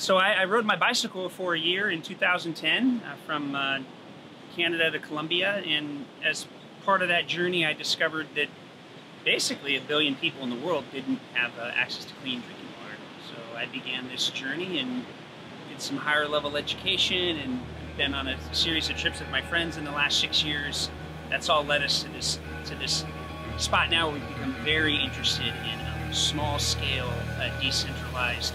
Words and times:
So 0.00 0.16
I, 0.16 0.30
I, 0.30 0.44
rode 0.46 0.64
my 0.64 0.76
bicycle 0.76 1.28
for 1.28 1.52
a 1.52 1.58
year 1.58 1.90
in 1.90 2.00
2010 2.00 3.02
uh, 3.04 3.16
from 3.26 3.54
uh, 3.54 3.80
Canada 4.56 4.90
to 4.90 4.98
Colombia, 4.98 5.62
and 5.66 6.06
as 6.24 6.46
part 6.86 7.02
of 7.02 7.08
that 7.08 7.26
journey, 7.26 7.66
I 7.66 7.74
discovered 7.74 8.28
that 8.34 8.48
basically 9.26 9.76
a 9.76 9.80
billion 9.82 10.14
people 10.14 10.42
in 10.42 10.48
the 10.48 10.56
world 10.56 10.86
didn't 10.90 11.18
have 11.34 11.52
uh, 11.58 11.70
access 11.74 12.06
to 12.06 12.14
clean 12.14 12.40
drinking 12.40 12.68
water. 12.82 12.96
So 13.28 13.58
I 13.58 13.66
began 13.66 14.08
this 14.08 14.30
journey 14.30 14.78
and 14.78 15.04
did 15.68 15.82
some 15.82 15.98
higher 15.98 16.26
level 16.26 16.56
education 16.56 17.36
and 17.36 17.60
been 17.98 18.14
on 18.14 18.26
a 18.26 18.54
series 18.54 18.88
of 18.88 18.96
trips 18.96 19.20
with 19.20 19.28
my 19.28 19.42
friends 19.42 19.76
in 19.76 19.84
the 19.84 19.92
last 19.92 20.18
six 20.18 20.42
years. 20.42 20.88
That's 21.28 21.50
all 21.50 21.62
led 21.62 21.82
us 21.82 22.04
to 22.04 22.08
this 22.08 22.40
to 22.64 22.74
this 22.76 23.04
spot 23.58 23.90
now 23.90 24.08
where 24.08 24.18
we've 24.18 24.28
become 24.28 24.54
very 24.64 24.96
interested 24.96 25.52
in 25.52 26.14
small 26.14 26.58
scale, 26.58 27.12
uh, 27.38 27.50
decentralized 27.60 28.54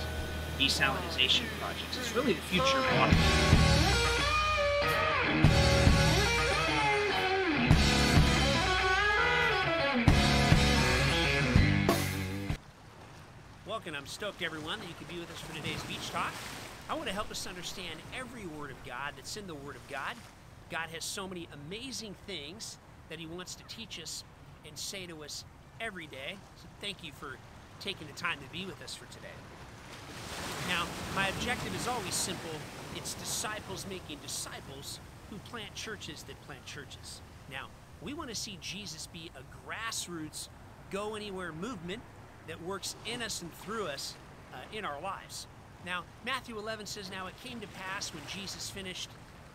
desalinization 0.60 1.44
projects. 1.60 1.98
It's 1.98 2.16
really 2.16 2.34
the 2.34 2.42
future 2.42 2.78
of 2.78 2.98
water. 2.98 3.16
Welcome, 13.68 13.96
I'm 13.96 14.08
stoked 14.08 14.42
everyone 14.42 14.80
that 14.80 14.88
you 14.88 14.94
could 14.98 15.10
be 15.10 15.20
with 15.20 15.30
us 15.32 15.40
for 15.42 15.54
today's 15.54 15.84
Beach 15.84 16.10
Talk. 16.10 16.32
I 16.90 16.94
want 16.94 17.08
to 17.08 17.14
help 17.14 17.30
us 17.30 17.46
understand 17.46 18.00
every 18.18 18.46
word 18.46 18.72
of 18.72 18.78
God 18.86 19.14
that's 19.18 19.36
in 19.36 19.48
the 19.48 19.56
Word 19.56 19.76
of 19.76 19.86
God. 19.90 20.16
God 20.72 20.90
has 20.94 21.04
so 21.04 21.28
many 21.28 21.50
amazing 21.68 22.16
things 22.26 22.78
that 23.10 23.20
He 23.20 23.26
wants 23.26 23.56
to 23.56 23.64
teach 23.66 24.00
us 24.00 24.24
and 24.66 24.78
say 24.78 25.06
to 25.08 25.24
us 25.24 25.44
every 25.82 26.08
day. 26.08 26.38
So 26.62 26.68
thank 26.80 27.04
you 27.04 27.12
for 27.20 27.38
taking 27.82 28.08
the 28.08 28.14
time 28.14 28.40
to 28.40 28.58
be 28.58 28.66
with 28.66 28.82
us 28.82 28.96
for 28.96 29.06
today. 29.14 29.28
Now, 30.68 30.86
my 31.16 31.28
objective 31.28 31.76
is 31.76 31.88
always 31.88 32.14
simple. 32.14 32.50
It's 32.96 33.14
disciples 33.16 33.86
making 33.90 34.20
disciples 34.24 35.00
who 35.30 35.38
plant 35.50 35.74
churches 35.76 36.24
that 36.24 36.42
plant 36.44 36.66
churches. 36.66 37.22
Now, 37.52 37.68
we 38.02 38.14
want 38.14 38.30
to 38.30 38.36
see 38.36 38.58
Jesus 38.62 39.08
be 39.08 39.32
a 39.36 39.68
grassroots, 39.68 40.50
go 40.92 41.16
anywhere 41.16 41.52
movement 41.52 42.02
that 42.48 42.62
works 42.64 42.96
in 43.06 43.22
us 43.22 43.42
and 43.42 43.54
through 43.54 43.88
us 43.88 44.16
uh, 44.54 44.58
in 44.74 44.86
our 44.86 45.02
lives. 45.02 45.48
Now, 45.86 46.04
Matthew 46.26 46.58
11 46.58 46.86
says, 46.86 47.12
Now 47.12 47.28
it 47.28 47.34
came 47.44 47.60
to 47.60 47.68
pass 47.68 48.14
when 48.14 48.24
Jesus 48.28 48.70
finished 48.70 49.10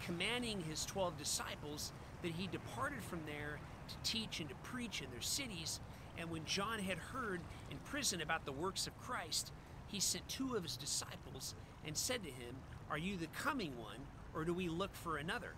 commanding 0.04 0.62
his 0.68 0.84
12 0.86 1.18
disciples 1.18 1.92
that 2.22 2.32
he 2.32 2.46
departed 2.46 3.02
from 3.02 3.20
there 3.26 3.58
to 3.88 4.10
teach 4.10 4.40
and 4.40 4.48
to 4.48 4.54
preach 4.56 5.02
in 5.02 5.10
their 5.10 5.20
cities. 5.20 5.80
And 6.18 6.30
when 6.30 6.44
John 6.44 6.78
had 6.78 6.98
heard 6.98 7.40
in 7.70 7.78
prison 7.84 8.20
about 8.20 8.44
the 8.44 8.52
works 8.52 8.86
of 8.86 8.98
Christ, 9.00 9.52
he 9.90 10.00
sent 10.00 10.26
two 10.28 10.54
of 10.54 10.62
his 10.62 10.76
disciples 10.76 11.54
and 11.86 11.96
said 11.96 12.22
to 12.22 12.30
him, 12.30 12.54
Are 12.90 12.98
you 12.98 13.16
the 13.16 13.26
coming 13.28 13.72
one, 13.78 13.98
or 14.34 14.44
do 14.44 14.54
we 14.54 14.68
look 14.68 14.94
for 14.94 15.16
another? 15.16 15.52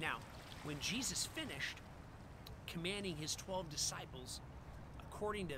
Now, 0.00 0.16
when 0.64 0.78
Jesus 0.80 1.26
finished 1.26 1.76
commanding 2.66 3.16
his 3.16 3.36
12 3.36 3.70
disciples, 3.70 4.40
according 5.00 5.48
to 5.48 5.54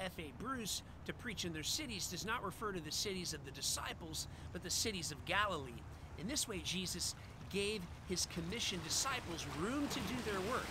F.A. 0.00 0.32
Bruce, 0.38 0.82
to 1.06 1.12
preach 1.12 1.44
in 1.44 1.52
their 1.52 1.62
cities 1.62 2.08
does 2.08 2.24
not 2.24 2.42
refer 2.44 2.72
to 2.72 2.80
the 2.80 2.90
cities 2.90 3.34
of 3.34 3.44
the 3.44 3.50
disciples, 3.50 4.26
but 4.52 4.62
the 4.62 4.70
cities 4.70 5.12
of 5.12 5.24
Galilee. 5.24 5.82
In 6.18 6.26
this 6.26 6.48
way, 6.48 6.60
Jesus 6.64 7.14
gave 7.52 7.82
his 8.08 8.26
commissioned 8.26 8.82
disciples 8.84 9.46
room 9.60 9.86
to 9.88 10.00
do 10.00 10.14
their 10.24 10.40
work. 10.50 10.66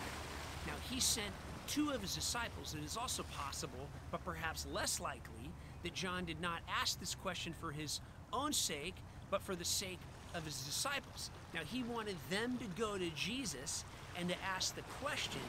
Now, 0.66 0.74
he 0.90 1.00
sent 1.00 1.32
two 1.68 1.92
of 1.92 2.02
his 2.02 2.16
disciples. 2.16 2.74
And 2.74 2.84
It 2.84 2.86
is 2.86 2.98
also 2.98 3.24
possible, 3.24 3.88
but 4.12 4.24
perhaps 4.26 4.66
less 4.72 5.00
likely, 5.00 5.43
that 5.84 5.94
John 5.94 6.26
did 6.26 6.42
not 6.42 6.62
ask 6.82 7.00
this 7.00 7.16
question 7.16 7.54
for 7.60 7.72
his 7.72 8.02
own 8.32 8.54
sake, 8.54 8.96
but 9.30 9.42
for 9.42 9.56
the 9.56 9.66
sake 9.66 10.00
of 10.34 10.46
his 10.46 10.62
disciples. 10.64 11.30
Now, 11.54 11.62
he 11.70 11.84
wanted 11.84 12.16
them 12.30 12.58
to 12.58 12.82
go 12.82 12.98
to 12.98 13.10
Jesus 13.12 13.86
and 14.18 14.30
to 14.30 14.36
ask 14.44 14.76
the 14.76 14.82
question 15.04 15.42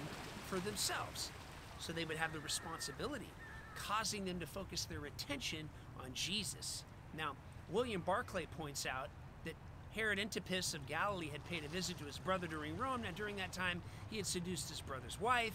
for 0.47 0.59
themselves 0.59 1.31
so 1.78 1.93
they 1.93 2.05
would 2.05 2.17
have 2.17 2.33
the 2.33 2.41
responsibility, 2.41 3.28
causing 3.77 4.25
them 4.25 4.41
to 4.41 4.47
focus 4.47 4.84
their 4.84 5.05
attention 5.06 5.69
on 6.03 6.11
Jesus. 6.15 6.84
Now, 7.17 7.33
William 7.71 8.03
Barclay 8.03 8.47
points 8.59 8.87
out 8.87 9.09
that 9.44 9.55
Herod 9.94 10.19
Antipas 10.19 10.75
of 10.75 10.87
Galilee 10.87 11.31
had 11.31 11.44
paid 11.47 11.65
a 11.65 11.69
visit 11.69 11.99
to 11.99 12.05
his 12.05 12.19
brother 12.19 12.47
during 12.47 12.77
Rome. 12.77 13.03
Now, 13.03 13.11
during 13.15 13.37
that 13.37 13.53
time, 13.53 13.83
he 14.11 14.17
had 14.17 14.27
seduced 14.27 14.69
his 14.69 14.81
brother's 14.81 15.21
wife. 15.21 15.55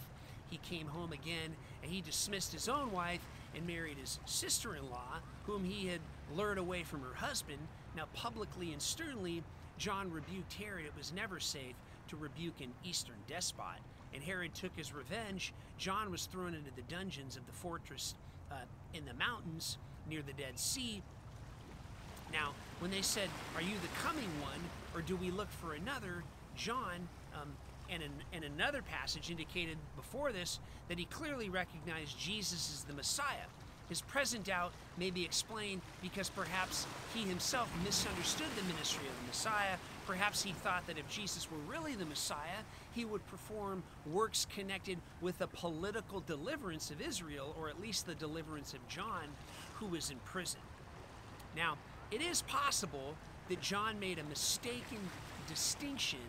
He 0.50 0.57
came 0.57 0.88
home 0.88 1.13
again 1.13 1.56
and 1.84 1.91
he 1.91 2.01
dismissed 2.01 2.51
his 2.51 2.68
own 2.68 2.91
wife 2.91 3.22
and 3.55 3.65
married 3.65 3.97
his 3.97 4.19
sister 4.25 4.75
in 4.75 4.89
law, 4.89 5.19
whom 5.45 5.63
he 5.63 5.87
had 5.87 5.99
lured 6.35 6.57
away 6.57 6.83
from 6.83 7.01
her 7.01 7.15
husband. 7.15 7.59
Now, 7.95 8.05
publicly 8.13 8.71
and 8.71 8.81
sternly, 8.81 9.43
John 9.77 10.11
rebuked 10.11 10.53
Herod. 10.53 10.85
It 10.85 10.93
was 10.97 11.13
never 11.13 11.39
safe 11.39 11.75
to 12.09 12.15
rebuke 12.15 12.61
an 12.61 12.71
Eastern 12.83 13.15
despot. 13.27 13.79
And 14.13 14.23
Herod 14.23 14.53
took 14.53 14.75
his 14.75 14.93
revenge. 14.93 15.53
John 15.77 16.11
was 16.11 16.25
thrown 16.25 16.53
into 16.55 16.71
the 16.75 16.81
dungeons 16.83 17.35
of 17.35 17.45
the 17.45 17.53
fortress 17.53 18.15
uh, 18.51 18.55
in 18.93 19.05
the 19.05 19.13
mountains 19.13 19.77
near 20.09 20.21
the 20.21 20.33
Dead 20.33 20.57
Sea. 20.57 21.01
Now, 22.31 22.53
when 22.79 22.91
they 22.91 23.01
said, 23.01 23.29
Are 23.55 23.61
you 23.61 23.75
the 23.81 24.07
coming 24.07 24.29
one, 24.41 24.59
or 24.93 25.01
do 25.01 25.15
we 25.15 25.31
look 25.31 25.51
for 25.51 25.73
another? 25.73 26.23
John 26.55 27.07
um, 27.33 27.49
and, 27.91 28.03
and 28.33 28.44
another 28.44 28.81
passage 28.81 29.29
indicated 29.29 29.77
before 29.95 30.31
this 30.31 30.59
that 30.88 31.00
he 31.00 31.05
clearly 31.05 31.50
recognized 31.50 32.17
Jesus 32.19 32.72
as 32.73 32.83
the 32.83 32.94
Messiah. 32.94 33.47
His 33.89 34.01
present 34.01 34.45
doubt 34.45 34.72
may 34.97 35.09
be 35.09 35.25
explained 35.25 35.81
because 36.01 36.29
perhaps 36.29 36.85
he 37.16 37.23
himself 37.23 37.72
misunderstood 37.83 38.47
the 38.55 38.63
ministry 38.72 39.07
of 39.07 39.19
the 39.22 39.27
Messiah. 39.27 39.77
Perhaps 40.05 40.44
he 40.44 40.51
thought 40.51 40.85
that 40.85 41.00
if 41.00 41.09
Jesus 41.09 41.50
were 41.51 41.57
really 41.67 41.95
the 41.95 42.05
Messiah, 42.05 42.61
he 42.94 43.03
would 43.03 43.25
perform 43.27 43.81
works 44.06 44.45
connected 44.53 45.00
with 45.21 45.39
the 45.39 45.47
political 45.47 46.19
deliverance 46.19 46.91
of 46.91 47.01
Israel, 47.01 47.56
or 47.59 47.67
at 47.67 47.81
least 47.81 48.06
the 48.06 48.16
deliverance 48.16 48.73
of 48.73 48.88
John, 48.88 49.23
who 49.75 49.88
was 49.88 50.11
in 50.11 50.17
prison. 50.23 50.61
Now, 51.56 51.77
it 52.11 52.21
is 52.21 52.44
possible 52.44 53.16
that 53.50 53.61
John 53.61 54.00
made 54.00 54.19
a 54.19 54.23
mistaken 54.23 55.00
distinction 55.47 56.19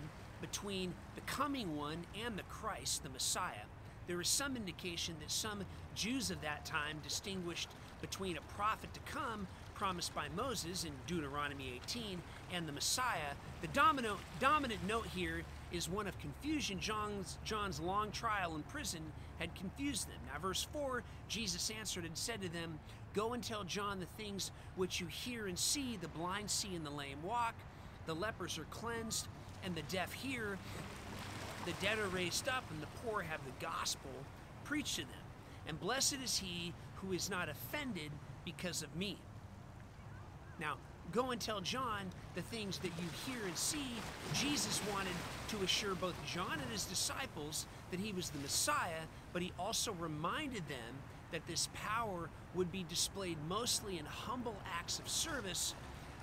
between 0.40 0.94
the 1.14 1.20
coming 1.22 1.76
one 1.76 1.98
and 2.24 2.38
the 2.38 2.42
Christ, 2.44 3.02
the 3.02 3.10
Messiah. 3.10 3.66
There 4.06 4.20
is 4.20 4.28
some 4.28 4.56
indication 4.56 5.14
that 5.20 5.30
some 5.30 5.64
Jews 5.94 6.30
of 6.30 6.40
that 6.40 6.64
time 6.64 6.98
distinguished 7.02 7.68
between 8.00 8.36
a 8.36 8.54
prophet 8.56 8.92
to 8.94 9.00
come 9.00 9.46
promised 9.74 10.14
by 10.14 10.26
Moses 10.36 10.84
in 10.84 10.92
Deuteronomy 11.06 11.72
18 11.86 12.20
and 12.52 12.66
the 12.66 12.72
Messiah. 12.72 13.34
The 13.62 13.68
dominant, 13.68 14.18
dominant 14.38 14.80
note 14.86 15.06
here 15.06 15.42
is 15.72 15.88
one 15.88 16.06
of 16.06 16.18
confusion. 16.18 16.80
John's, 16.80 17.38
John's 17.44 17.80
long 17.80 18.10
trial 18.10 18.56
in 18.56 18.62
prison 18.64 19.00
had 19.38 19.54
confused 19.54 20.08
them. 20.08 20.18
Now, 20.32 20.38
verse 20.38 20.66
4 20.72 21.02
Jesus 21.28 21.70
answered 21.70 22.04
and 22.04 22.16
said 22.16 22.42
to 22.42 22.48
them, 22.48 22.78
Go 23.14 23.32
and 23.32 23.42
tell 23.42 23.64
John 23.64 24.00
the 24.00 24.22
things 24.22 24.50
which 24.76 25.00
you 25.00 25.06
hear 25.06 25.46
and 25.46 25.58
see 25.58 25.96
the 26.00 26.08
blind 26.08 26.50
see 26.50 26.74
and 26.74 26.84
the 26.84 26.90
lame 26.90 27.22
walk, 27.22 27.54
the 28.06 28.14
lepers 28.14 28.58
are 28.58 28.64
cleansed 28.64 29.28
and 29.64 29.74
the 29.74 29.82
deaf 29.82 30.12
hear, 30.12 30.58
the 31.66 31.72
dead 31.82 31.98
are 31.98 32.08
raised 32.08 32.48
up, 32.48 32.64
and 32.70 32.80
the 32.82 32.86
poor 33.04 33.22
have 33.22 33.40
the 33.44 33.64
gospel 33.64 34.10
preached 34.64 34.96
to 34.96 35.02
them. 35.02 35.10
And 35.66 35.78
blessed 35.78 36.16
is 36.24 36.38
he 36.38 36.72
who 36.96 37.12
is 37.12 37.30
not 37.30 37.48
offended 37.48 38.10
because 38.44 38.82
of 38.82 38.94
me. 38.96 39.16
Now, 40.58 40.76
go 41.12 41.30
and 41.30 41.40
tell 41.40 41.60
John 41.60 42.10
the 42.34 42.42
things 42.42 42.78
that 42.78 42.92
you 42.98 43.32
hear 43.32 43.46
and 43.46 43.56
see. 43.56 43.86
Jesus 44.34 44.80
wanted 44.92 45.12
to 45.48 45.56
assure 45.64 45.94
both 45.94 46.14
John 46.26 46.58
and 46.60 46.70
his 46.70 46.84
disciples 46.84 47.66
that 47.90 48.00
he 48.00 48.12
was 48.12 48.30
the 48.30 48.38
Messiah, 48.38 49.02
but 49.32 49.42
he 49.42 49.52
also 49.58 49.92
reminded 49.92 50.68
them 50.68 50.94
that 51.32 51.46
this 51.46 51.68
power 51.74 52.28
would 52.54 52.72
be 52.72 52.84
displayed 52.88 53.36
mostly 53.48 53.98
in 53.98 54.04
humble 54.04 54.56
acts 54.78 54.98
of 54.98 55.08
service 55.08 55.74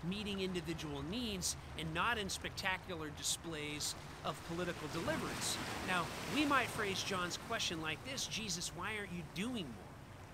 meeting 0.10 0.42
individual 0.42 1.04
needs 1.10 1.56
and 1.80 1.94
not 1.94 2.18
in 2.18 2.30
spectacular 2.30 3.10
displays 3.18 3.96
of 4.26 4.40
political 4.54 4.88
deliverance. 4.94 5.58
Now, 5.88 6.06
we 6.36 6.46
might 6.46 6.68
phrase 6.68 7.02
John's 7.04 7.38
question 7.48 7.82
like 7.82 8.04
this 8.06 8.28
Jesus, 8.28 8.72
why 8.76 8.94
aren't 8.98 9.12
you 9.12 9.24
doing 9.36 9.66
more? 9.66 9.88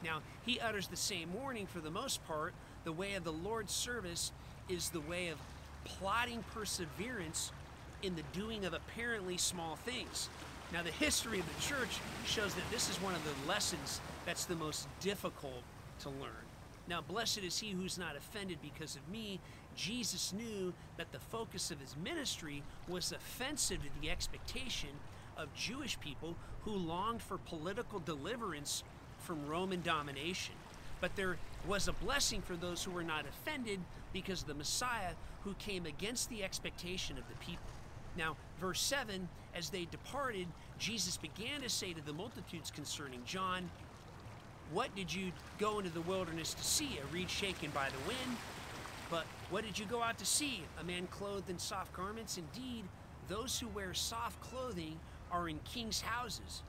Now, 0.03 0.19
he 0.45 0.59
utters 0.59 0.87
the 0.87 0.97
same 0.97 1.33
warning 1.33 1.67
for 1.67 1.79
the 1.79 1.91
most 1.91 2.25
part. 2.27 2.53
The 2.83 2.91
way 2.91 3.13
of 3.13 3.23
the 3.23 3.31
Lord's 3.31 3.73
service 3.73 4.31
is 4.67 4.89
the 4.89 4.99
way 5.01 5.29
of 5.29 5.37
plotting 5.85 6.43
perseverance 6.53 7.51
in 8.01 8.15
the 8.15 8.23
doing 8.33 8.65
of 8.65 8.73
apparently 8.73 9.37
small 9.37 9.77
things. 9.77 10.29
Now, 10.73 10.81
the 10.81 10.91
history 10.91 11.39
of 11.39 11.45
the 11.55 11.61
church 11.61 11.99
shows 12.25 12.53
that 12.55 12.69
this 12.71 12.89
is 12.89 12.97
one 12.97 13.13
of 13.13 13.21
the 13.23 13.47
lessons 13.47 14.01
that's 14.25 14.45
the 14.45 14.55
most 14.55 14.87
difficult 14.99 15.63
to 16.01 16.09
learn. 16.09 16.52
Now, 16.87 17.01
blessed 17.01 17.39
is 17.39 17.59
he 17.59 17.71
who's 17.71 17.97
not 17.97 18.15
offended 18.17 18.57
because 18.61 18.95
of 18.95 19.07
me. 19.07 19.39
Jesus 19.75 20.33
knew 20.33 20.73
that 20.97 21.11
the 21.11 21.19
focus 21.19 21.71
of 21.71 21.79
his 21.79 21.95
ministry 21.95 22.61
was 22.87 23.11
offensive 23.11 23.81
to 23.83 24.01
the 24.01 24.09
expectation 24.09 24.89
of 25.37 25.53
Jewish 25.55 25.99
people 25.99 26.35
who 26.65 26.71
longed 26.71 27.21
for 27.21 27.37
political 27.37 27.99
deliverance 27.99 28.83
from 29.19 29.47
Roman 29.47 29.81
domination. 29.81 30.55
But 31.01 31.15
there 31.15 31.37
was 31.67 31.87
a 31.87 31.93
blessing 31.93 32.41
for 32.41 32.55
those 32.55 32.83
who 32.83 32.91
were 32.91 33.03
not 33.03 33.25
offended 33.25 33.79
because 34.11 34.41
of 34.41 34.47
the 34.47 34.53
Messiah 34.53 35.13
who 35.43 35.53
came 35.55 35.85
against 35.85 36.29
the 36.29 36.43
expectation 36.43 37.17
of 37.17 37.23
the 37.29 37.35
people. 37.45 37.63
Now, 38.17 38.35
verse 38.59 38.81
7 38.81 39.27
As 39.55 39.69
they 39.69 39.85
departed, 39.85 40.47
Jesus 40.77 41.17
began 41.17 41.61
to 41.61 41.69
say 41.69 41.93
to 41.93 42.01
the 42.01 42.13
multitudes 42.13 42.71
concerning 42.71 43.21
John, 43.25 43.69
What 44.73 44.95
did 44.95 45.13
you 45.13 45.31
go 45.59 45.77
into 45.77 45.91
the 45.91 46.01
wilderness 46.01 46.55
to 46.55 46.63
see? 46.63 46.97
A 46.97 47.13
reed 47.13 47.29
shaken 47.29 47.69
by 47.75 47.89
the 47.89 48.07
wind? 48.07 48.37
But 49.11 49.25
what 49.51 49.63
did 49.63 49.77
you 49.77 49.85
go 49.85 50.01
out 50.01 50.17
to 50.17 50.25
see? 50.25 50.63
A 50.81 50.83
man 50.83 51.05
clothed 51.11 51.47
in 51.51 51.59
soft 51.59 51.93
garments? 51.93 52.39
Indeed, 52.39 52.85
those 53.27 53.59
who 53.59 53.67
wear 53.67 53.93
soft 53.93 54.41
clothing 54.41 54.99
are 55.31 55.47
in 55.47 55.59
king's 55.59 56.01
houses. 56.01 56.63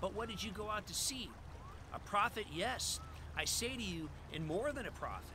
But 0.00 0.14
what 0.14 0.30
did 0.30 0.42
you 0.42 0.52
go 0.52 0.70
out 0.70 0.86
to 0.86 0.94
see? 0.94 1.28
A 1.92 1.98
prophet? 1.98 2.46
Yes, 2.50 2.98
I 3.36 3.44
say 3.44 3.76
to 3.76 3.82
you, 3.82 4.08
and 4.34 4.46
more 4.46 4.72
than 4.72 4.86
a 4.86 4.92
prophet. 4.92 5.26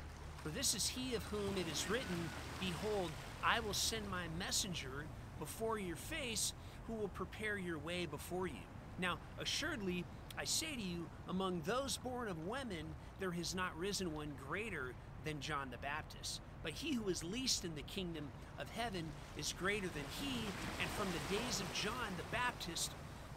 For 0.42 0.50
this 0.50 0.74
is 0.74 0.90
he 0.90 1.14
of 1.14 1.22
whom 1.24 1.58
it 1.58 1.72
is 1.72 1.88
written, 1.92 2.30
Behold, 2.60 3.12
I 3.44 3.60
will 3.60 3.74
send 3.74 4.10
my 4.10 4.24
messenger 4.40 5.06
before 5.40 5.78
your 5.78 5.96
face, 5.96 6.54
who 6.88 6.94
will 6.94 7.10
prepare 7.10 7.60
your 7.60 7.78
way 7.78 8.08
before 8.08 8.48
you. 8.48 8.66
Now, 9.00 9.20
assuredly, 9.40 10.06
I 10.38 10.46
say 10.46 10.76
to 10.76 10.82
you, 10.82 11.08
among 11.28 11.62
those 11.66 11.98
born 11.98 12.28
of 12.28 12.48
women, 12.48 12.86
there 13.20 13.32
has 13.32 13.56
not 13.56 13.78
risen 13.78 14.14
one 14.14 14.34
greater 14.48 14.94
than 15.26 15.42
John 15.42 15.70
the 15.72 15.78
Baptist. 15.78 16.42
But 16.64 16.74
he 16.74 16.94
who 16.94 17.10
is 17.10 17.24
least 17.24 17.66
in 17.66 17.76
the 17.76 17.82
kingdom 17.82 18.26
of 18.60 18.70
heaven 18.72 19.06
is 19.38 19.54
greater 19.58 19.88
than 19.88 20.04
he, 20.22 20.40
and 20.82 20.90
from 20.92 21.08
the 21.08 21.38
days 21.38 21.60
of 21.60 21.74
John 21.74 22.14
the 22.18 22.24
Baptist 22.32 22.92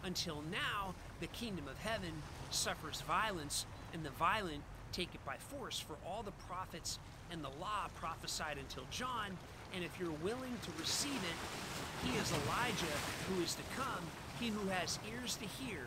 until 0.04 0.42
now, 0.50 0.94
the 1.20 1.26
kingdom 1.28 1.68
of 1.68 1.78
heaven 1.78 2.12
suffers 2.50 3.02
violence, 3.02 3.66
and 3.92 4.04
the 4.04 4.10
violent 4.10 4.62
take 4.92 5.14
it 5.14 5.24
by 5.24 5.36
force. 5.36 5.78
For 5.78 5.96
all 6.06 6.22
the 6.22 6.32
prophets 6.48 6.98
and 7.30 7.44
the 7.44 7.50
law 7.60 7.88
prophesied 7.94 8.58
until 8.58 8.84
John, 8.90 9.36
and 9.74 9.84
if 9.84 9.98
you're 10.00 10.10
willing 10.22 10.56
to 10.62 10.70
receive 10.78 11.12
it, 11.12 12.06
he 12.06 12.16
is 12.18 12.32
Elijah 12.32 12.96
who 13.28 13.42
is 13.42 13.54
to 13.54 13.62
come. 13.76 14.04
He 14.40 14.48
who 14.48 14.68
has 14.68 14.98
ears 15.12 15.36
to 15.36 15.46
hear, 15.62 15.80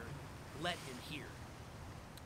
let 0.64 0.74
him 0.74 0.98
hear. 1.10 1.26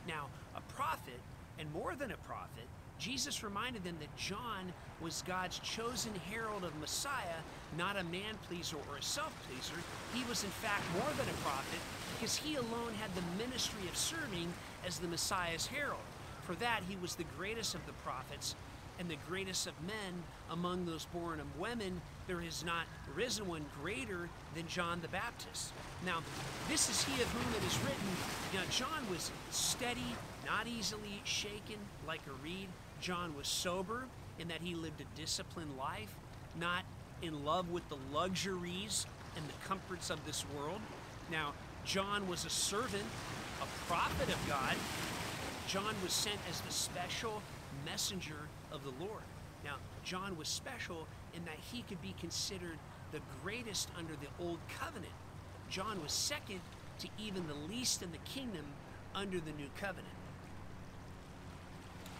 Now, 0.08 0.28
a 0.56 0.62
prophet, 0.74 1.20
and 1.60 1.72
more 1.74 1.96
than 1.96 2.12
a 2.12 2.18
prophet, 2.18 2.68
Jesus 3.00 3.44
reminded 3.44 3.84
them 3.84 3.98
that 4.00 4.16
John 4.16 4.74
was 5.02 5.24
God's 5.28 5.60
chosen 5.60 6.14
herald 6.32 6.64
of 6.64 6.76
Messiah, 6.80 7.42
not 7.78 7.98
a 7.98 8.04
man 8.06 8.36
pleaser 8.48 8.78
or 8.90 8.98
a 8.98 9.02
self 9.02 9.34
pleaser. 9.48 9.80
He 10.14 10.24
was, 10.30 10.44
in 10.44 10.50
fact, 10.50 10.84
more 10.94 11.10
than 11.18 11.28
a 11.30 11.38
prophet 11.44 11.80
because 12.16 12.38
he 12.38 12.56
alone 12.56 12.94
had 13.00 13.14
the 13.16 13.44
ministry 13.44 13.88
of 13.88 13.96
serving 13.96 14.52
as 14.86 14.98
the 15.00 15.08
Messiah's 15.08 15.68
herald. 15.68 16.00
For 16.44 16.56
that, 16.56 16.82
he 16.88 16.96
was 17.02 17.16
the 17.16 17.26
greatest 17.38 17.76
of 17.76 17.86
the 17.86 17.94
prophets 18.04 18.56
and 19.00 19.10
the 19.10 19.18
greatest 19.28 19.68
of 19.68 19.74
men 19.86 20.24
among 20.50 20.86
those 20.86 21.06
born 21.06 21.40
of 21.40 21.60
women, 21.60 22.02
there 22.28 22.42
has 22.42 22.64
not 22.64 22.86
risen 23.16 23.48
one 23.48 23.66
greater 23.82 24.30
than 24.56 24.68
John 24.68 25.02
the 25.02 25.08
Baptist. 25.08 25.74
Now, 26.06 26.20
this 26.70 26.90
is 26.90 27.04
he 27.04 27.22
of 27.22 27.28
whom 27.30 27.54
it 27.56 27.66
is 27.66 27.78
written. 27.80 28.08
Now, 28.54 28.62
John 28.70 29.10
was 29.10 29.32
steady, 29.52 30.16
not 30.46 30.68
easily 30.68 31.22
shaken 31.24 31.78
like 32.08 32.22
a 32.28 32.44
reed. 32.44 32.68
John 33.02 33.36
was 33.36 33.48
sober 33.48 34.06
in 34.40 34.48
that 34.48 34.62
he 34.62 34.76
lived 34.76 35.02
a 35.02 35.20
disciplined 35.20 35.78
life, 35.78 36.14
not 36.60 36.84
in 37.22 37.46
love 37.46 37.70
with 37.72 37.88
the 37.90 37.98
luxuries 38.14 39.06
and 39.36 39.46
the 39.48 39.68
comforts 39.68 40.10
of 40.10 40.26
this 40.26 40.46
world. 40.56 40.82
Now, 41.32 41.54
John 41.86 42.28
was 42.28 42.46
a 42.46 42.50
servant, 42.50 43.06
a 43.62 43.90
prophet 43.90 44.30
of 44.30 44.48
God. 44.48 44.76
John 45.68 45.96
was 46.04 46.14
sent 46.14 46.40
as 46.50 46.62
the 46.62 46.72
special 46.72 47.42
messenger 47.90 48.50
of 48.72 48.84
the 48.84 48.92
Lord. 49.04 49.24
Now, 49.64 49.76
John 50.04 50.38
was 50.38 50.48
special 50.48 51.08
in 51.36 51.44
that 51.46 51.58
he 51.72 51.84
could 51.84 52.02
be 52.02 52.14
considered 52.20 52.78
the 53.12 53.22
greatest 53.44 53.90
under 53.98 54.14
the 54.14 54.44
old 54.44 54.60
covenant. 54.80 55.14
John 55.70 56.02
was 56.02 56.12
second 56.12 56.60
to 57.00 57.08
even 57.18 57.48
the 57.48 57.74
least 57.74 58.02
in 58.02 58.12
the 58.12 58.18
kingdom 58.20 58.66
under 59.16 59.40
the 59.40 59.52
new 59.52 59.70
covenant. 59.80 60.08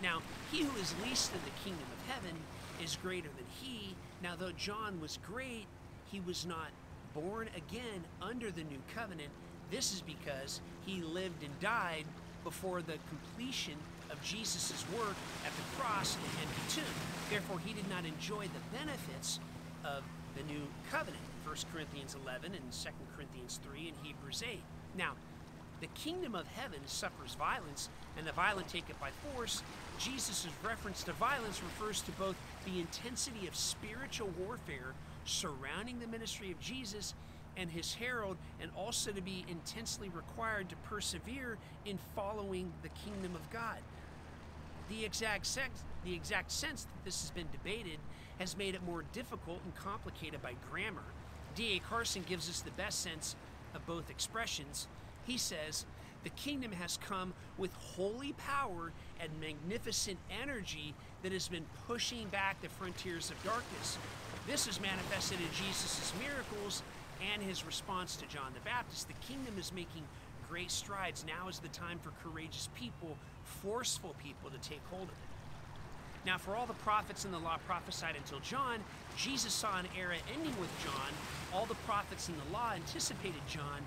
Now, 0.02 0.22
he 0.52 0.64
who 0.64 0.80
is 0.80 0.94
least 1.04 1.32
in 1.34 1.40
the 1.44 1.64
kingdom 1.64 1.86
of 1.92 2.14
heaven 2.14 2.36
is 2.84 2.98
greater 3.02 3.30
than 3.36 3.46
he. 3.62 3.96
Now, 4.22 4.36
though 4.38 4.52
John 4.52 5.02
was 5.02 5.20
great, 5.26 5.66
he 6.12 6.20
was 6.22 6.46
not 6.46 6.70
born 7.14 7.50
again 7.56 8.04
under 8.22 8.52
the 8.52 8.64
new 8.64 8.82
covenant. 8.94 9.30
This 9.72 9.94
is 9.94 10.02
because 10.02 10.62
he 10.86 11.02
lived 11.02 11.44
and 11.44 11.60
died 11.60 12.06
before 12.44 12.82
the 12.82 12.98
completion 13.10 13.76
of 14.12 14.22
Jesus' 14.24 14.86
work 14.98 15.16
at 15.46 15.52
the 15.56 15.82
cross 15.82 16.18
and 16.42 16.50
tomb. 16.70 16.84
Therefore, 17.30 17.60
he 17.60 17.74
did 17.74 17.90
not 17.90 18.06
enjoy 18.06 18.46
the 18.46 18.78
benefits 18.78 19.40
of 19.84 20.04
the 20.36 20.44
new 20.52 20.62
covenant. 20.92 21.24
1 21.46 21.56
Corinthians 21.74 22.16
11 22.24 22.54
and 22.54 22.72
2 22.72 22.90
Corinthians 23.16 23.60
3 23.64 23.88
and 23.88 23.98
Hebrews 24.04 24.44
8. 24.48 24.60
Now, 24.98 25.14
the 25.80 25.88
kingdom 25.88 26.36
of 26.36 26.48
heaven 26.48 26.80
suffers 26.88 27.36
violence, 27.36 27.90
and 28.18 28.26
the 28.26 28.32
violent 28.32 28.68
take 28.68 28.90
it 28.90 29.00
by 29.00 29.10
force. 29.34 29.62
Jesus' 30.00 30.48
reference 30.66 31.04
to 31.04 31.14
violence 31.14 31.62
refers 31.62 32.02
to 32.02 32.12
both 32.14 32.36
the 32.66 32.80
intensity 32.80 33.48
of 33.48 33.56
spiritual 33.56 34.30
warfare 34.40 34.94
surrounding 35.26 36.00
the 36.00 36.08
ministry 36.08 36.52
of 36.52 36.60
Jesus 36.60 37.14
and 37.58 37.72
his 37.72 37.94
herald, 37.96 38.38
and 38.62 38.70
also 38.76 39.12
to 39.12 39.22
be 39.22 39.44
intensely 39.50 40.10
required 40.10 40.70
to 40.70 40.76
persevere 40.88 41.58
in 41.86 41.98
following 42.16 42.72
the 42.84 42.90
kingdom 42.90 43.36
of 43.36 43.50
God. 43.52 43.78
The 44.90 45.06
exact, 45.06 45.46
sex, 45.46 45.84
the 46.06 46.14
exact 46.14 46.52
sense 46.52 46.84
that 46.84 47.06
this 47.06 47.22
has 47.22 47.32
been 47.32 47.48
debated 47.52 48.00
has 48.40 48.56
made 48.58 48.76
it 48.76 48.84
more 48.86 49.04
difficult 49.14 49.60
and 49.64 49.76
complicated 49.76 50.42
by 50.42 50.54
grammar. 50.70 51.04
D.A. 51.56 51.80
Carson 51.80 52.24
gives 52.28 52.50
us 52.50 52.62
the 52.62 52.72
best 52.72 53.02
sense 53.02 53.36
of 53.74 53.86
both 53.86 54.10
expressions. 54.10 54.88
He 55.26 55.38
says, 55.38 55.86
The 56.24 56.30
kingdom 56.30 56.72
has 56.72 56.98
come 56.98 57.34
with 57.58 57.74
holy 57.74 58.34
power 58.34 58.92
and 59.20 59.32
magnificent 59.42 60.20
energy 60.42 60.94
that 61.24 61.32
has 61.32 61.48
been 61.48 61.66
pushing 61.88 62.28
back 62.30 62.62
the 62.62 62.70
frontiers 62.70 63.32
of 63.32 63.44
darkness. 63.44 63.98
This 64.48 64.68
is 64.68 64.80
manifested 64.80 65.40
in 65.40 65.66
Jesus' 65.66 66.14
miracles 66.20 66.84
and 67.34 67.42
his 67.42 67.66
response 67.66 68.16
to 68.18 68.28
John 68.28 68.54
the 68.54 68.60
Baptist. 68.62 69.08
The 69.08 69.28
kingdom 69.28 69.56
is 69.58 69.74
making 69.74 70.04
great 70.50 70.72
strides. 70.72 71.26
Now 71.26 71.48
is 71.48 71.60
the 71.60 71.68
time 71.70 72.00
for 72.00 72.12
courageous 72.24 72.70
people, 72.76 73.18
forceful 73.44 74.16
people 74.24 74.50
to 74.50 74.58
take 74.70 74.82
hold 74.90 75.04
of 75.04 75.10
it. 75.10 76.26
Now, 76.26 76.38
for 76.38 76.56
all 76.56 76.66
the 76.66 76.74
prophets 76.74 77.24
in 77.24 77.32
the 77.32 77.40
law 77.40 77.58
prophesied 77.66 78.16
until 78.18 78.40
John, 78.40 78.80
Jesus 79.16 79.54
saw 79.54 79.80
an 79.80 79.88
era 79.98 80.16
ending 80.34 80.60
with 80.60 80.70
John. 80.84 81.12
All 81.54 81.66
the 81.66 81.76
prophets 81.76 82.28
in 82.28 82.36
the 82.36 82.54
law 82.54 82.74
anticipated 82.76 83.42
John 83.48 83.82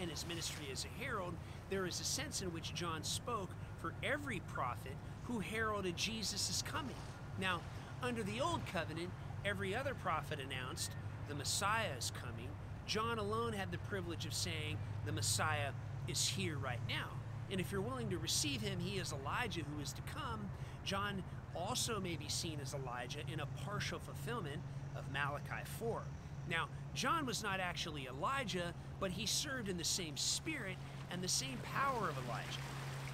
and 0.00 0.10
his 0.10 0.26
ministry 0.26 0.66
as 0.72 0.86
a 0.86 1.04
herald. 1.04 1.34
There 1.68 1.86
is 1.86 2.00
a 2.00 2.04
sense 2.04 2.40
in 2.40 2.52
which 2.52 2.74
John 2.74 3.04
spoke 3.04 3.50
for 3.78 3.92
every 4.02 4.40
prophet 4.52 4.94
who 5.24 5.40
heralded 5.40 5.96
Jesus' 5.96 6.62
coming. 6.66 6.96
Now, 7.38 7.60
under 8.02 8.22
the 8.22 8.40
Old 8.40 8.64
Covenant, 8.72 9.10
every 9.44 9.74
other 9.74 9.94
prophet 9.94 10.38
announced 10.40 10.92
the 11.28 11.34
Messiah 11.34 11.90
is 11.98 12.10
coming. 12.22 12.49
John 12.90 13.20
alone 13.20 13.52
had 13.52 13.70
the 13.70 13.78
privilege 13.78 14.26
of 14.26 14.34
saying, 14.34 14.76
The 15.06 15.12
Messiah 15.12 15.70
is 16.08 16.26
here 16.26 16.56
right 16.56 16.80
now. 16.88 17.06
And 17.48 17.60
if 17.60 17.70
you're 17.70 17.80
willing 17.80 18.10
to 18.10 18.18
receive 18.18 18.60
him, 18.62 18.80
he 18.80 18.98
is 18.98 19.12
Elijah 19.12 19.60
who 19.60 19.80
is 19.80 19.92
to 19.92 20.02
come. 20.02 20.50
John 20.84 21.22
also 21.54 22.00
may 22.00 22.16
be 22.16 22.28
seen 22.28 22.58
as 22.60 22.74
Elijah 22.74 23.20
in 23.32 23.38
a 23.38 23.46
partial 23.64 24.00
fulfillment 24.00 24.60
of 24.96 25.04
Malachi 25.12 25.64
4. 25.78 26.02
Now, 26.48 26.66
John 26.92 27.26
was 27.26 27.44
not 27.44 27.60
actually 27.60 28.08
Elijah, 28.08 28.74
but 28.98 29.12
he 29.12 29.24
served 29.24 29.68
in 29.68 29.76
the 29.76 29.84
same 29.84 30.16
spirit 30.16 30.76
and 31.12 31.22
the 31.22 31.28
same 31.28 31.58
power 31.62 32.08
of 32.08 32.16
Elijah. 32.26 32.58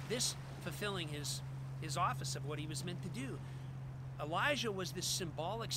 This 0.09 0.35
fulfilling 0.61 1.09
his, 1.09 1.43
his 1.81 1.97
office 1.97 2.35
of 2.35 2.47
what 2.47 2.57
he 2.57 2.65
was 2.65 2.83
meant 2.83 3.03
to 3.03 3.09
do. 3.09 3.37
Elijah 4.19 4.71
was 4.71 4.91
this 4.91 5.05
symbolic 5.05 5.71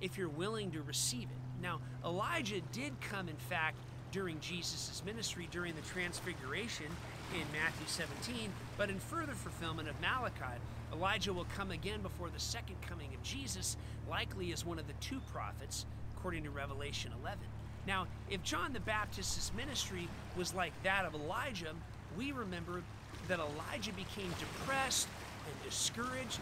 if 0.00 0.16
you're 0.16 0.28
willing 0.28 0.70
to 0.72 0.82
receive 0.82 1.24
it. 1.24 1.62
Now, 1.62 1.80
Elijah 2.04 2.60
did 2.72 3.00
come, 3.00 3.28
in 3.28 3.36
fact, 3.36 3.76
during 4.12 4.40
Jesus' 4.40 5.02
ministry, 5.04 5.48
during 5.50 5.74
the 5.74 5.82
Transfiguration 5.82 6.86
in 7.34 7.44
Matthew 7.52 7.86
17, 7.86 8.50
but 8.76 8.88
in 8.88 8.98
further 8.98 9.34
fulfillment 9.34 9.88
of 9.88 10.00
Malachi, 10.00 10.58
Elijah 10.92 11.32
will 11.32 11.46
come 11.56 11.70
again 11.70 12.00
before 12.00 12.30
the 12.30 12.40
second 12.40 12.76
coming 12.80 13.12
of 13.14 13.22
Jesus, 13.22 13.76
likely 14.08 14.52
as 14.52 14.64
one 14.64 14.78
of 14.78 14.86
the 14.86 14.94
two 14.94 15.20
prophets, 15.32 15.84
according 16.16 16.44
to 16.44 16.50
Revelation 16.50 17.12
11. 17.20 17.38
Now, 17.86 18.06
if 18.30 18.42
John 18.42 18.72
the 18.72 18.80
Baptist's 18.80 19.52
ministry 19.56 20.08
was 20.36 20.54
like 20.54 20.72
that 20.82 21.04
of 21.04 21.14
Elijah, 21.14 21.72
we 22.16 22.32
remember 22.32 22.82
that 23.28 23.38
Elijah 23.38 23.92
became 23.92 24.30
depressed 24.38 25.08
and 25.46 25.70
discouraged. 25.70 26.40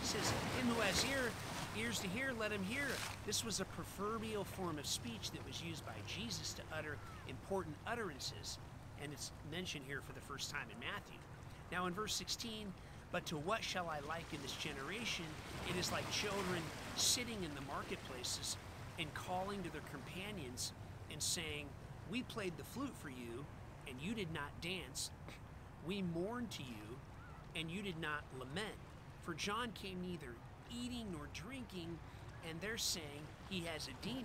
He 0.00 0.06
says, 0.06 0.30
Him 0.58 0.68
who 0.68 0.80
has 0.80 1.04
ear, 1.04 1.30
ears 1.78 1.98
to 2.00 2.08
hear, 2.08 2.32
let 2.38 2.52
him 2.52 2.62
hear. 2.64 2.86
This 3.26 3.44
was 3.44 3.60
a 3.60 3.64
proverbial 3.64 4.44
form 4.44 4.78
of 4.78 4.86
speech 4.86 5.30
that 5.32 5.46
was 5.46 5.62
used 5.62 5.84
by 5.86 5.94
Jesus 6.06 6.52
to 6.54 6.62
utter 6.76 6.96
important 7.28 7.76
utterances, 7.86 8.58
and 9.02 9.12
it's 9.12 9.30
mentioned 9.50 9.84
here 9.86 10.00
for 10.06 10.12
the 10.12 10.20
first 10.20 10.50
time 10.50 10.66
in 10.70 10.78
Matthew. 10.80 11.18
Now 11.70 11.86
in 11.86 11.94
verse 11.94 12.14
16, 12.14 12.72
but 13.12 13.26
to 13.26 13.36
what 13.36 13.62
shall 13.62 13.88
I 13.88 14.00
liken 14.06 14.38
this 14.42 14.52
generation? 14.52 15.24
It 15.68 15.78
is 15.78 15.92
like 15.92 16.08
children 16.10 16.62
sitting 16.96 17.42
in 17.44 17.54
the 17.54 17.62
marketplaces 17.72 18.56
and 18.98 19.12
calling 19.14 19.62
to 19.62 19.70
their 19.70 19.82
companions 19.92 20.72
and 21.12 21.22
saying, 21.22 21.66
We 22.10 22.22
played 22.22 22.56
the 22.56 22.64
flute 22.64 22.94
for 23.00 23.08
you, 23.08 23.44
and 23.88 23.96
you 24.00 24.14
did 24.14 24.32
not 24.32 24.50
dance. 24.60 25.10
We 25.86 26.02
mourned 26.02 26.50
to 26.52 26.62
you, 26.62 26.98
and 27.56 27.70
you 27.70 27.82
did 27.82 27.98
not 28.00 28.22
lament. 28.38 28.76
For 29.22 29.34
John 29.34 29.72
came 29.72 30.00
neither 30.02 30.34
eating 30.82 31.06
nor 31.12 31.28
drinking, 31.34 31.98
and 32.48 32.60
they're 32.60 32.78
saying 32.78 33.26
he 33.48 33.60
has 33.60 33.88
a 33.88 34.06
demon. 34.06 34.24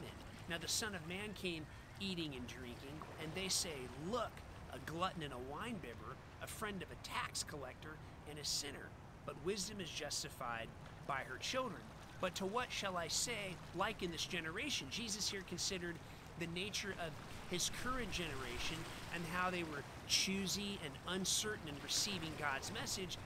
Now 0.49 0.57
the 0.57 0.67
Son 0.67 0.95
of 0.95 1.07
Man 1.07 1.33
came 1.33 1.65
eating 1.99 2.33
and 2.35 2.47
drinking, 2.47 2.95
and 3.21 3.31
they 3.35 3.47
say, 3.47 3.75
Look, 4.11 4.31
a 4.73 4.79
glutton 4.91 5.23
and 5.23 5.33
a 5.33 5.53
winebibber, 5.53 6.15
a 6.41 6.47
friend 6.47 6.81
of 6.81 6.89
a 6.91 7.07
tax 7.07 7.43
collector 7.43 7.95
and 8.29 8.39
a 8.39 8.45
sinner. 8.45 8.89
But 9.25 9.35
wisdom 9.45 9.79
is 9.79 9.89
justified 9.89 10.67
by 11.07 11.21
her 11.27 11.37
children. 11.37 11.81
But 12.21 12.35
to 12.35 12.45
what 12.45 12.71
shall 12.71 12.97
I 12.97 13.07
say, 13.07 13.55
like 13.75 14.03
in 14.03 14.11
this 14.11 14.25
generation? 14.25 14.87
Jesus 14.89 15.29
here 15.29 15.43
considered 15.47 15.95
the 16.39 16.47
nature 16.47 16.95
of 17.05 17.11
his 17.49 17.71
current 17.83 18.11
generation 18.11 18.77
and 19.13 19.23
how 19.33 19.49
they 19.49 19.63
were 19.63 19.83
choosy 20.07 20.79
and 20.83 20.93
uncertain 21.15 21.67
in 21.67 21.75
receiving 21.83 22.31
God's 22.39 22.71
message 22.73 23.17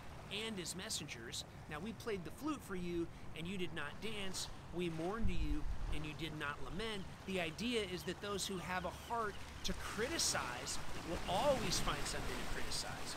and 0.46 0.58
his 0.58 0.76
messengers. 0.76 1.44
Now 1.70 1.78
we 1.80 1.94
played 1.94 2.24
the 2.26 2.32
flute 2.32 2.62
for 2.68 2.76
you, 2.76 3.08
and 3.38 3.48
you 3.48 3.58
did 3.58 3.74
not 3.76 4.02
dance. 4.02 4.48
We 4.76 4.90
mourned 4.90 5.28
to 5.28 5.34
you, 5.34 5.64
and 5.96 6.06
you 6.06 6.14
did 6.20 6.38
not 6.40 6.58
lament. 6.66 7.04
The 7.26 7.42
idea 7.42 7.84
is 7.94 8.04
that 8.04 8.22
those 8.22 8.48
who 8.48 8.58
have 8.58 8.86
a 8.86 8.92
heart 9.08 9.36
to 9.66 9.74
criticize 9.74 10.78
will 11.10 11.20
always 11.28 11.80
find 11.80 12.02
something 12.06 12.36
to 12.36 12.56
criticize. 12.56 13.16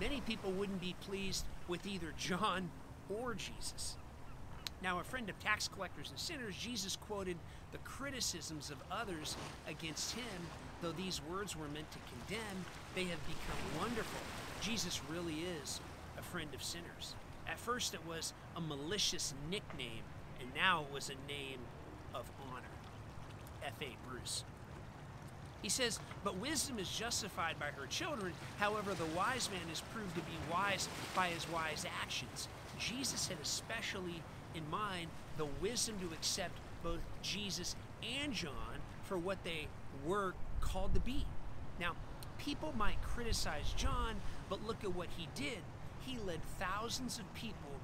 Many 0.00 0.20
people 0.22 0.52
wouldn't 0.52 0.80
be 0.80 0.94
pleased 1.02 1.44
with 1.68 1.86
either 1.86 2.12
John 2.18 2.70
or 3.08 3.34
Jesus. 3.34 3.96
Now, 4.82 5.00
a 5.00 5.04
friend 5.04 5.28
of 5.30 5.38
tax 5.40 5.68
collectors 5.68 6.10
and 6.10 6.18
sinners, 6.18 6.54
Jesus 6.56 6.96
quoted 6.96 7.36
the 7.72 7.78
criticisms 7.78 8.70
of 8.70 8.76
others 8.90 9.36
against 9.68 10.14
him. 10.14 10.46
Though 10.82 10.92
these 10.92 11.22
words 11.30 11.56
were 11.56 11.68
meant 11.68 11.90
to 11.92 11.98
condemn, 11.98 12.64
they 12.94 13.04
have 13.04 13.20
become 13.26 13.80
wonderful. 13.80 14.20
Jesus 14.60 15.00
really 15.10 15.44
is 15.62 15.80
a 16.18 16.22
friend 16.22 16.52
of 16.54 16.62
sinners. 16.62 17.14
At 17.48 17.58
first, 17.58 17.94
it 17.94 18.06
was 18.06 18.32
a 18.56 18.60
malicious 18.60 19.34
nickname, 19.50 20.02
and 20.40 20.48
now 20.54 20.84
it 20.88 20.94
was 20.94 21.10
a 21.10 21.28
name 21.28 21.60
of 22.14 22.30
honor. 22.50 22.62
F.A. 23.64 23.96
Bruce. 24.08 24.44
He 25.62 25.68
says, 25.68 25.98
But 26.22 26.36
wisdom 26.36 26.78
is 26.78 26.88
justified 26.88 27.58
by 27.58 27.66
her 27.66 27.86
children. 27.86 28.32
However, 28.58 28.94
the 28.94 29.06
wise 29.16 29.50
man 29.50 29.68
is 29.72 29.82
proved 29.92 30.14
to 30.14 30.20
be 30.20 30.36
wise 30.52 30.88
by 31.14 31.28
his 31.28 31.48
wise 31.50 31.84
actions. 32.00 32.48
Jesus 32.78 33.28
had 33.28 33.38
especially 33.42 34.22
in 34.54 34.68
mind 34.70 35.08
the 35.36 35.46
wisdom 35.60 35.96
to 36.00 36.14
accept 36.14 36.58
both 36.82 37.00
Jesus 37.22 37.74
and 38.22 38.32
John 38.32 38.80
for 39.04 39.18
what 39.18 39.42
they 39.44 39.66
were 40.04 40.34
called 40.60 40.94
to 40.94 41.00
be. 41.00 41.26
Now, 41.80 41.92
people 42.38 42.72
might 42.76 43.02
criticize 43.02 43.72
John, 43.76 44.16
but 44.48 44.66
look 44.66 44.84
at 44.84 44.94
what 44.94 45.08
he 45.16 45.28
did. 45.34 45.58
He 46.06 46.18
led 46.24 46.40
thousands 46.60 47.18
of 47.18 47.34
people 47.34 47.74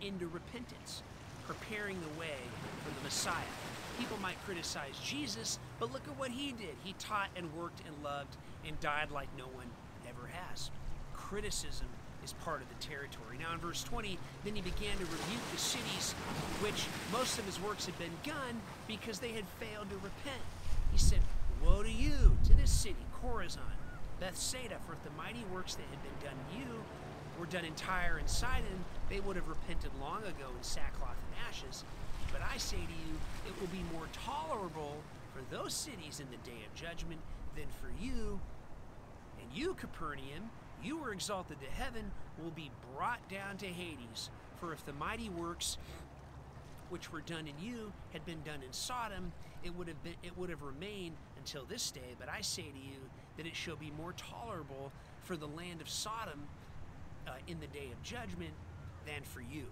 into 0.00 0.26
repentance, 0.28 1.02
preparing 1.46 2.00
the 2.00 2.20
way 2.20 2.40
for 2.82 2.94
the 2.98 3.04
Messiah. 3.04 3.52
People 3.98 4.16
might 4.22 4.42
criticize 4.46 4.98
Jesus, 5.04 5.58
but 5.78 5.92
look 5.92 6.08
at 6.08 6.18
what 6.18 6.30
he 6.30 6.52
did. 6.52 6.74
He 6.84 6.94
taught 6.98 7.28
and 7.36 7.54
worked 7.54 7.80
and 7.86 7.94
loved 8.02 8.36
and 8.66 8.80
died 8.80 9.10
like 9.10 9.28
no 9.36 9.44
one 9.44 9.66
ever 10.08 10.26
has. 10.50 10.70
Criticism 11.14 11.86
is 12.24 12.32
part 12.44 12.62
of 12.62 12.68
the 12.68 12.86
territory. 12.86 13.36
Now, 13.38 13.52
in 13.52 13.58
verse 13.58 13.84
20, 13.84 14.18
then 14.44 14.54
he 14.54 14.62
began 14.62 14.96
to 14.96 15.04
rebuke 15.04 15.50
the 15.52 15.58
cities 15.58 16.12
which 16.60 16.86
most 17.12 17.38
of 17.38 17.44
his 17.44 17.60
works 17.60 17.84
had 17.84 17.98
been 17.98 18.16
done 18.24 18.60
because 18.88 19.18
they 19.18 19.32
had 19.32 19.44
failed 19.60 19.90
to 19.90 19.96
repent. 19.96 20.44
He 20.92 20.98
said, 20.98 21.20
Woe 21.62 21.82
to 21.82 21.90
you, 21.90 22.36
to 22.48 22.56
this 22.56 22.70
city, 22.70 23.04
Chorazin, 23.22 23.60
Bethsaida, 24.18 24.76
for 24.86 24.96
the 25.04 25.14
mighty 25.16 25.44
works 25.52 25.74
that 25.74 25.84
had 25.90 26.02
been 26.02 26.28
done 26.28 26.38
you 26.56 26.82
were 27.38 27.46
done 27.46 27.64
in 27.64 27.74
Tyre 27.74 28.16
and 28.18 28.28
Sidon, 28.28 28.84
they 29.08 29.20
would 29.20 29.36
have 29.36 29.48
repented 29.48 29.90
long 30.00 30.22
ago 30.22 30.48
in 30.56 30.62
sackcloth 30.62 31.16
and 31.16 31.48
ashes. 31.48 31.84
But 32.32 32.42
I 32.42 32.56
say 32.58 32.76
to 32.76 32.82
you, 32.82 33.14
it 33.46 33.60
will 33.60 33.68
be 33.68 33.84
more 33.92 34.06
tolerable 34.24 34.96
for 35.34 35.42
those 35.54 35.74
cities 35.74 36.20
in 36.20 36.26
the 36.30 36.50
day 36.50 36.58
of 36.66 36.74
judgment 36.74 37.20
than 37.54 37.66
for 37.80 37.90
you. 38.02 38.40
And 39.40 39.52
you, 39.52 39.74
Capernaum, 39.74 40.50
you 40.82 40.96
were 40.96 41.12
exalted 41.12 41.58
to 41.60 41.70
heaven, 41.70 42.10
will 42.42 42.50
be 42.50 42.70
brought 42.94 43.26
down 43.28 43.56
to 43.58 43.66
Hades. 43.66 44.30
For 44.60 44.72
if 44.72 44.84
the 44.84 44.92
mighty 44.94 45.28
works 45.28 45.78
which 46.88 47.12
were 47.12 47.20
done 47.20 47.46
in 47.46 47.54
you 47.64 47.92
had 48.12 48.24
been 48.24 48.42
done 48.42 48.62
in 48.64 48.72
Sodom, 48.72 49.32
it 49.64 49.74
would 49.74 49.88
have 49.88 50.02
been 50.04 50.14
it 50.22 50.36
would 50.38 50.50
have 50.50 50.62
remained 50.62 51.16
until 51.36 51.64
this 51.64 51.90
day. 51.90 52.14
But 52.18 52.28
I 52.28 52.40
say 52.40 52.62
to 52.62 52.78
you 52.78 52.98
that 53.36 53.46
it 53.46 53.56
shall 53.56 53.76
be 53.76 53.92
more 53.98 54.14
tolerable 54.16 54.92
for 55.22 55.36
the 55.36 55.48
land 55.48 55.80
of 55.80 55.88
Sodom 55.88 56.46
uh, 57.26 57.32
in 57.46 57.58
the 57.60 57.66
day 57.68 57.88
of 57.92 58.02
judgment 58.02 58.52
than 59.04 59.22
for 59.22 59.40
you. 59.40 59.64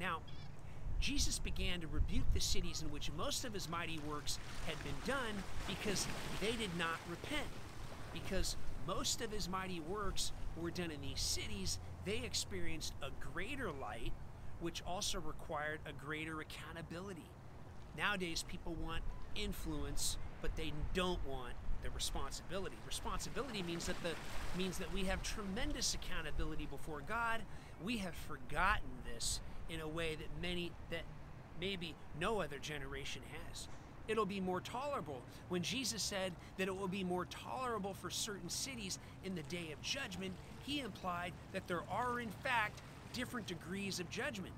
Now, 0.00 0.20
Jesus 1.00 1.38
began 1.38 1.80
to 1.80 1.88
rebuke 1.88 2.32
the 2.32 2.40
cities 2.40 2.82
in 2.82 2.90
which 2.92 3.10
most 3.12 3.44
of 3.44 3.52
his 3.52 3.68
mighty 3.68 3.98
works 4.08 4.38
had 4.66 4.76
been 4.84 4.94
done 5.04 5.42
because 5.66 6.06
they 6.40 6.52
did 6.52 6.70
not 6.78 6.98
repent. 7.10 7.48
Because 8.12 8.56
most 8.86 9.20
of 9.20 9.30
his 9.30 9.48
mighty 9.48 9.80
works 9.80 10.32
were 10.60 10.70
done 10.70 10.90
in 10.90 11.00
these 11.00 11.20
cities, 11.20 11.78
they 12.04 12.18
experienced 12.18 12.92
a 13.02 13.08
greater 13.32 13.70
light, 13.72 14.12
which 14.60 14.82
also 14.86 15.18
required 15.20 15.80
a 15.86 15.92
greater 15.92 16.40
accountability. 16.40 17.30
Nowadays, 17.96 18.44
people 18.48 18.74
want 18.74 19.02
influence, 19.34 20.18
but 20.40 20.54
they 20.56 20.72
don't 20.94 21.24
want 21.26 21.54
the 21.82 21.90
responsibility. 21.90 22.76
Responsibility 22.86 23.62
means 23.62 23.86
that 23.86 23.96
the 24.02 24.10
means 24.58 24.78
that 24.78 24.92
we 24.92 25.04
have 25.04 25.22
tremendous 25.22 25.94
accountability 25.94 26.66
before 26.66 27.02
God. 27.06 27.40
We 27.84 27.98
have 27.98 28.14
forgotten 28.14 28.88
this 29.12 29.40
in 29.68 29.80
a 29.80 29.88
way 29.88 30.14
that 30.14 30.28
many 30.40 30.72
that 30.90 31.02
maybe 31.60 31.94
no 32.20 32.40
other 32.40 32.58
generation 32.58 33.22
has. 33.46 33.68
It'll 34.08 34.26
be 34.26 34.40
more 34.40 34.60
tolerable. 34.60 35.22
When 35.48 35.62
Jesus 35.62 36.02
said 36.02 36.32
that 36.56 36.68
it 36.68 36.76
will 36.76 36.88
be 36.88 37.04
more 37.04 37.24
tolerable 37.26 37.94
for 37.94 38.10
certain 38.10 38.50
cities 38.50 38.98
in 39.24 39.34
the 39.34 39.42
day 39.44 39.70
of 39.72 39.80
judgment, 39.80 40.34
he 40.66 40.80
implied 40.80 41.32
that 41.52 41.68
there 41.68 41.82
are, 41.90 42.18
in 42.18 42.30
fact, 42.42 42.82
different 43.12 43.46
degrees 43.46 44.00
of 44.00 44.10
judgment. 44.10 44.54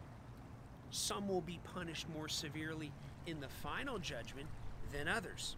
Some 0.91 1.29
will 1.29 1.43
be 1.43 1.61
punished 1.75 2.07
more 2.15 2.29
severely 2.29 2.91
in 3.27 3.41
the 3.41 3.49
final 3.49 3.99
judgment 3.99 4.47
than 4.93 5.09
others. 5.09 5.57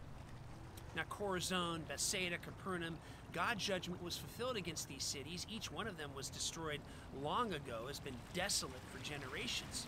Now, 0.96 1.02
Chorazin, 1.10 1.86
Bethsaida, 1.86 2.38
Capernaum, 2.38 2.96
God's 3.34 3.62
judgment 3.62 4.02
was 4.02 4.16
fulfilled 4.16 4.56
against 4.56 4.88
these 4.88 5.04
cities. 5.04 5.46
Each 5.50 5.70
one 5.70 5.86
of 5.86 5.98
them 5.98 6.10
was 6.16 6.30
destroyed 6.30 6.80
long 7.22 7.52
ago, 7.52 7.84
has 7.88 8.00
been 8.00 8.16
desolate 8.32 8.80
for 8.90 8.98
generations. 9.04 9.86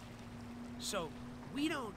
So, 0.79 1.09
we 1.55 1.67
don't 1.67 1.95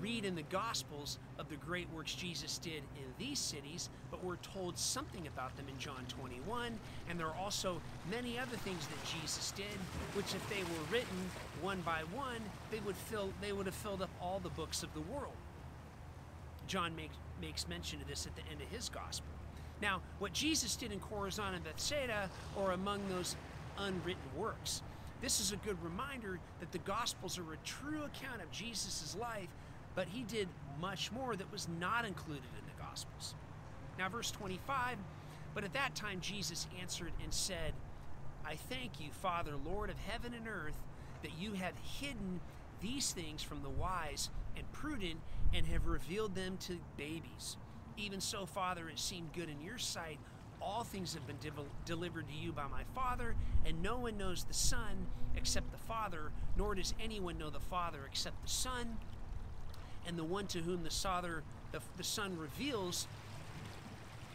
read 0.00 0.24
in 0.24 0.36
the 0.36 0.42
Gospels 0.42 1.18
of 1.38 1.48
the 1.48 1.56
great 1.56 1.88
works 1.92 2.14
Jesus 2.14 2.58
did 2.58 2.82
in 2.96 3.04
these 3.18 3.38
cities, 3.40 3.88
but 4.10 4.22
we're 4.24 4.36
told 4.36 4.78
something 4.78 5.26
about 5.26 5.56
them 5.56 5.66
in 5.68 5.78
John 5.78 6.04
21, 6.08 6.78
and 7.08 7.18
there 7.18 7.26
are 7.26 7.36
also 7.36 7.80
many 8.10 8.38
other 8.38 8.56
things 8.58 8.86
that 8.86 9.18
Jesus 9.18 9.52
did, 9.52 9.78
which 10.14 10.34
if 10.34 10.48
they 10.48 10.62
were 10.62 10.84
written 10.90 11.30
one 11.60 11.80
by 11.82 12.02
one, 12.14 12.40
they 12.70 12.80
would 12.80 12.96
fill 12.96 13.32
they 13.40 13.52
would 13.52 13.66
have 13.66 13.74
filled 13.74 14.02
up 14.02 14.10
all 14.20 14.40
the 14.40 14.50
books 14.50 14.82
of 14.82 14.92
the 14.94 15.00
world. 15.00 15.34
John 16.72 16.96
makes 16.96 17.16
makes 17.38 17.68
mention 17.68 18.00
of 18.00 18.08
this 18.08 18.24
at 18.24 18.34
the 18.34 18.40
end 18.50 18.62
of 18.62 18.68
his 18.68 18.88
gospel. 18.88 19.28
Now, 19.82 20.00
what 20.20 20.32
Jesus 20.32 20.74
did 20.74 20.90
in 20.90 21.00
Chorazin 21.00 21.54
and 21.54 21.62
Bethsaida 21.62 22.30
are 22.58 22.72
among 22.72 23.06
those 23.10 23.36
unwritten 23.76 24.22
works. 24.38 24.80
This 25.20 25.38
is 25.38 25.52
a 25.52 25.56
good 25.56 25.76
reminder 25.84 26.38
that 26.60 26.72
the 26.72 26.78
Gospels 26.78 27.36
are 27.36 27.52
a 27.52 27.58
true 27.62 28.04
account 28.04 28.40
of 28.40 28.50
Jesus' 28.50 29.14
life, 29.20 29.50
but 29.94 30.08
he 30.08 30.22
did 30.22 30.48
much 30.80 31.12
more 31.12 31.36
that 31.36 31.52
was 31.52 31.68
not 31.78 32.06
included 32.06 32.42
in 32.58 32.64
the 32.64 32.82
Gospels. 32.82 33.34
Now, 33.98 34.08
verse 34.08 34.30
25 34.30 34.96
But 35.54 35.64
at 35.64 35.74
that 35.74 35.94
time 35.94 36.22
Jesus 36.22 36.68
answered 36.80 37.12
and 37.22 37.34
said, 37.34 37.74
I 38.46 38.54
thank 38.54 38.98
you, 38.98 39.10
Father, 39.10 39.52
Lord 39.66 39.90
of 39.90 39.98
heaven 39.98 40.32
and 40.32 40.48
earth, 40.48 40.80
that 41.22 41.32
you 41.38 41.52
have 41.52 41.74
hidden 42.00 42.40
these 42.82 43.12
things 43.12 43.42
from 43.42 43.62
the 43.62 43.70
wise 43.70 44.28
and 44.56 44.70
prudent 44.72 45.20
and 45.54 45.66
have 45.66 45.86
revealed 45.86 46.34
them 46.34 46.56
to 46.58 46.78
babies. 46.96 47.56
Even 47.96 48.20
so, 48.20 48.46
Father, 48.46 48.88
it 48.88 48.98
seemed 48.98 49.32
good 49.32 49.48
in 49.48 49.60
your 49.62 49.78
sight. 49.78 50.18
All 50.60 50.84
things 50.84 51.14
have 51.14 51.26
been 51.26 51.38
de- 51.38 51.50
delivered 51.84 52.28
to 52.28 52.34
you 52.34 52.52
by 52.52 52.66
my 52.68 52.84
Father, 52.94 53.34
and 53.66 53.82
no 53.82 53.98
one 53.98 54.16
knows 54.16 54.44
the 54.44 54.54
Son 54.54 55.06
except 55.36 55.70
the 55.72 55.78
Father, 55.78 56.30
nor 56.56 56.74
does 56.74 56.94
anyone 57.02 57.38
know 57.38 57.50
the 57.50 57.60
Father 57.60 58.00
except 58.08 58.42
the 58.42 58.50
Son, 58.50 58.96
and 60.06 60.16
the 60.16 60.24
one 60.24 60.46
to 60.48 60.58
whom 60.58 60.84
the 60.84 60.90
Father, 60.90 61.42
the, 61.72 61.80
the 61.96 62.04
Son 62.04 62.36
reveals 62.38 63.06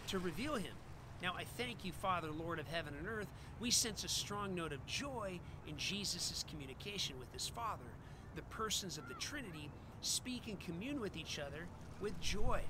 to 0.07 0.19
reveal 0.19 0.55
him. 0.55 0.73
Now, 1.21 1.33
I 1.35 1.45
thank 1.57 1.83
you, 1.83 1.91
Father, 1.91 2.29
Lord 2.29 2.59
of 2.59 2.67
heaven 2.67 2.93
and 2.97 3.07
earth. 3.07 3.27
We 3.59 3.71
sense 3.71 4.03
a 4.03 4.07
strong 4.07 4.53
note 4.53 4.71
of 4.71 4.85
joy 4.85 5.39
in 5.67 5.77
Jesus' 5.77 6.45
communication 6.49 7.17
with 7.19 7.31
his 7.33 7.47
Father. 7.47 7.81
The 8.37 8.43
persons 8.43 8.99
of 8.99 9.07
the 9.07 9.15
Trinity 9.15 9.71
speak 10.01 10.43
and 10.47 10.59
commune 10.59 11.01
with 11.01 11.17
each 11.17 11.39
other 11.39 11.65
with 11.99 12.21
joy. 12.21 12.61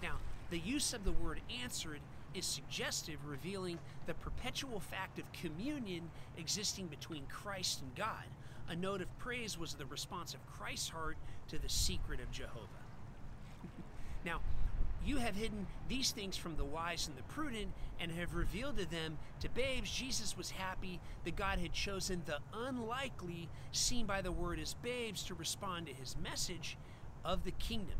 Now, 0.00 0.18
the 0.50 0.58
use 0.60 0.92
of 0.92 1.04
the 1.04 1.10
word 1.10 1.40
answered 1.60 1.98
is 2.32 2.46
suggestive, 2.46 3.18
revealing 3.26 3.80
the 4.06 4.14
perpetual 4.14 4.78
fact 4.78 5.18
of 5.18 5.24
communion 5.32 6.10
existing 6.36 6.86
between 6.86 7.24
Christ 7.26 7.80
and 7.82 7.92
God. 7.96 8.24
A 8.68 8.76
note 8.76 9.00
of 9.00 9.18
praise 9.18 9.58
was 9.58 9.74
the 9.74 9.86
response 9.86 10.32
of 10.32 10.46
Christ's 10.46 10.90
heart 10.90 11.16
to 11.48 11.58
the 11.58 11.68
secret 11.68 12.20
of 12.20 12.30
Jehovah. 12.30 12.68
now, 14.24 14.38
you 15.04 15.18
have 15.18 15.36
hidden 15.36 15.66
these 15.88 16.10
things 16.10 16.36
from 16.36 16.56
the 16.56 16.64
wise 16.64 17.08
and 17.08 17.16
the 17.16 17.22
prudent 17.24 17.68
and 18.00 18.12
have 18.12 18.34
revealed 18.34 18.76
to 18.78 18.86
them 18.88 19.18
to 19.40 19.48
babes. 19.50 19.90
Jesus 19.90 20.36
was 20.36 20.50
happy 20.50 21.00
that 21.24 21.36
God 21.36 21.58
had 21.58 21.72
chosen 21.72 22.22
the 22.26 22.38
unlikely, 22.52 23.48
seen 23.72 24.06
by 24.06 24.22
the 24.22 24.32
word 24.32 24.58
as 24.58 24.74
babes, 24.74 25.22
to 25.24 25.34
respond 25.34 25.86
to 25.86 25.92
his 25.92 26.16
message 26.22 26.76
of 27.24 27.44
the 27.44 27.52
kingdom. 27.52 27.96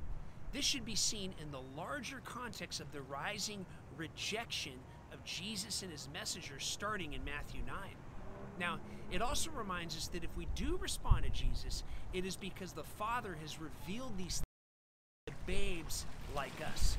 This 0.52 0.64
should 0.64 0.84
be 0.84 0.94
seen 0.94 1.34
in 1.40 1.50
the 1.50 1.60
larger 1.76 2.20
context 2.24 2.80
of 2.80 2.92
the 2.92 3.02
rising 3.02 3.66
rejection 3.96 4.74
of 5.12 5.24
Jesus 5.24 5.82
and 5.82 5.90
his 5.90 6.08
messengers 6.12 6.64
starting 6.64 7.12
in 7.12 7.24
Matthew 7.24 7.60
9. 7.66 7.76
Now, 8.58 8.78
it 9.10 9.22
also 9.22 9.50
reminds 9.50 9.96
us 9.96 10.08
that 10.08 10.24
if 10.24 10.36
we 10.36 10.48
do 10.54 10.78
respond 10.80 11.24
to 11.24 11.30
Jesus, 11.30 11.84
it 12.12 12.24
is 12.24 12.36
because 12.36 12.72
the 12.72 12.82
Father 12.82 13.36
has 13.40 13.58
revealed 13.60 14.16
these 14.16 14.42
babes 15.46 16.04
like 16.34 16.52
us. 16.72 16.96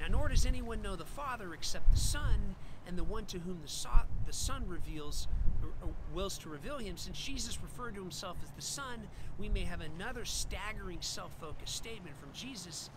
Now, 0.00 0.06
nor 0.10 0.28
does 0.28 0.46
anyone 0.46 0.82
know 0.82 0.96
the 0.96 1.04
Father 1.04 1.54
except 1.54 1.90
the 1.92 1.98
Son, 1.98 2.56
and 2.86 2.98
the 2.98 3.04
one 3.04 3.24
to 3.26 3.38
whom 3.38 3.60
the, 3.62 3.68
so- 3.68 3.88
the 4.26 4.32
Son 4.32 4.64
reveals 4.66 5.28
uh, 5.62 5.86
wills 6.12 6.38
to 6.38 6.48
reveal 6.48 6.78
him. 6.78 6.96
Since 6.96 7.20
Jesus 7.20 7.58
referred 7.62 7.94
to 7.94 8.00
himself 8.00 8.36
as 8.42 8.50
the 8.50 8.62
Son, 8.62 9.00
we 9.38 9.48
may 9.48 9.60
have 9.60 9.80
another 9.80 10.24
staggering 10.24 10.98
self-focused 11.00 11.74
statement 11.74 12.18
from 12.18 12.30
Jesus. 12.34 12.90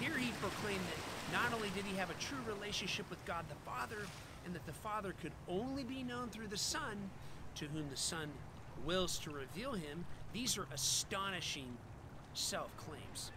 Here 0.00 0.16
he 0.16 0.30
proclaimed 0.40 0.80
that 0.80 1.32
not 1.32 1.52
only 1.52 1.68
did 1.70 1.84
he 1.84 1.96
have 1.96 2.10
a 2.10 2.14
true 2.14 2.38
relationship 2.46 3.08
with 3.10 3.24
God 3.26 3.44
the 3.48 3.70
Father, 3.70 4.06
and 4.44 4.54
that 4.54 4.64
the 4.66 4.72
Father 4.72 5.14
could 5.20 5.32
only 5.48 5.84
be 5.84 6.02
known 6.02 6.28
through 6.28 6.48
the 6.48 6.56
Son, 6.56 7.10
to 7.56 7.66
whom 7.66 7.88
the 7.90 7.96
Son 7.96 8.28
wills 8.84 9.18
to 9.18 9.30
reveal 9.30 9.72
him, 9.72 10.04
these 10.32 10.56
are 10.56 10.66
astonishing 10.72 11.76
self 12.34 12.70
claims. 12.76 13.30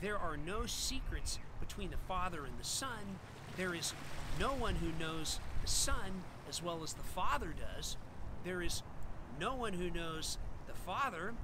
There 0.00 0.18
are 0.18 0.36
no 0.36 0.66
secrets 0.66 1.38
between 1.60 1.90
the 1.90 1.96
Father 2.08 2.44
and 2.44 2.58
the 2.58 2.64
Son. 2.64 3.18
There 3.56 3.74
is 3.74 3.92
no 4.40 4.48
one 4.48 4.76
who 4.76 4.90
knows 4.98 5.38
the 5.60 5.68
Son 5.68 6.24
as 6.48 6.62
well 6.62 6.82
as 6.82 6.92
the 6.94 7.02
Father 7.02 7.54
does. 7.58 7.96
There 8.44 8.62
is 8.62 8.82
no 9.38 9.54
one 9.54 9.74
who 9.74 9.90
knows 9.90 10.38
the 10.66 10.74
Father 10.74 11.34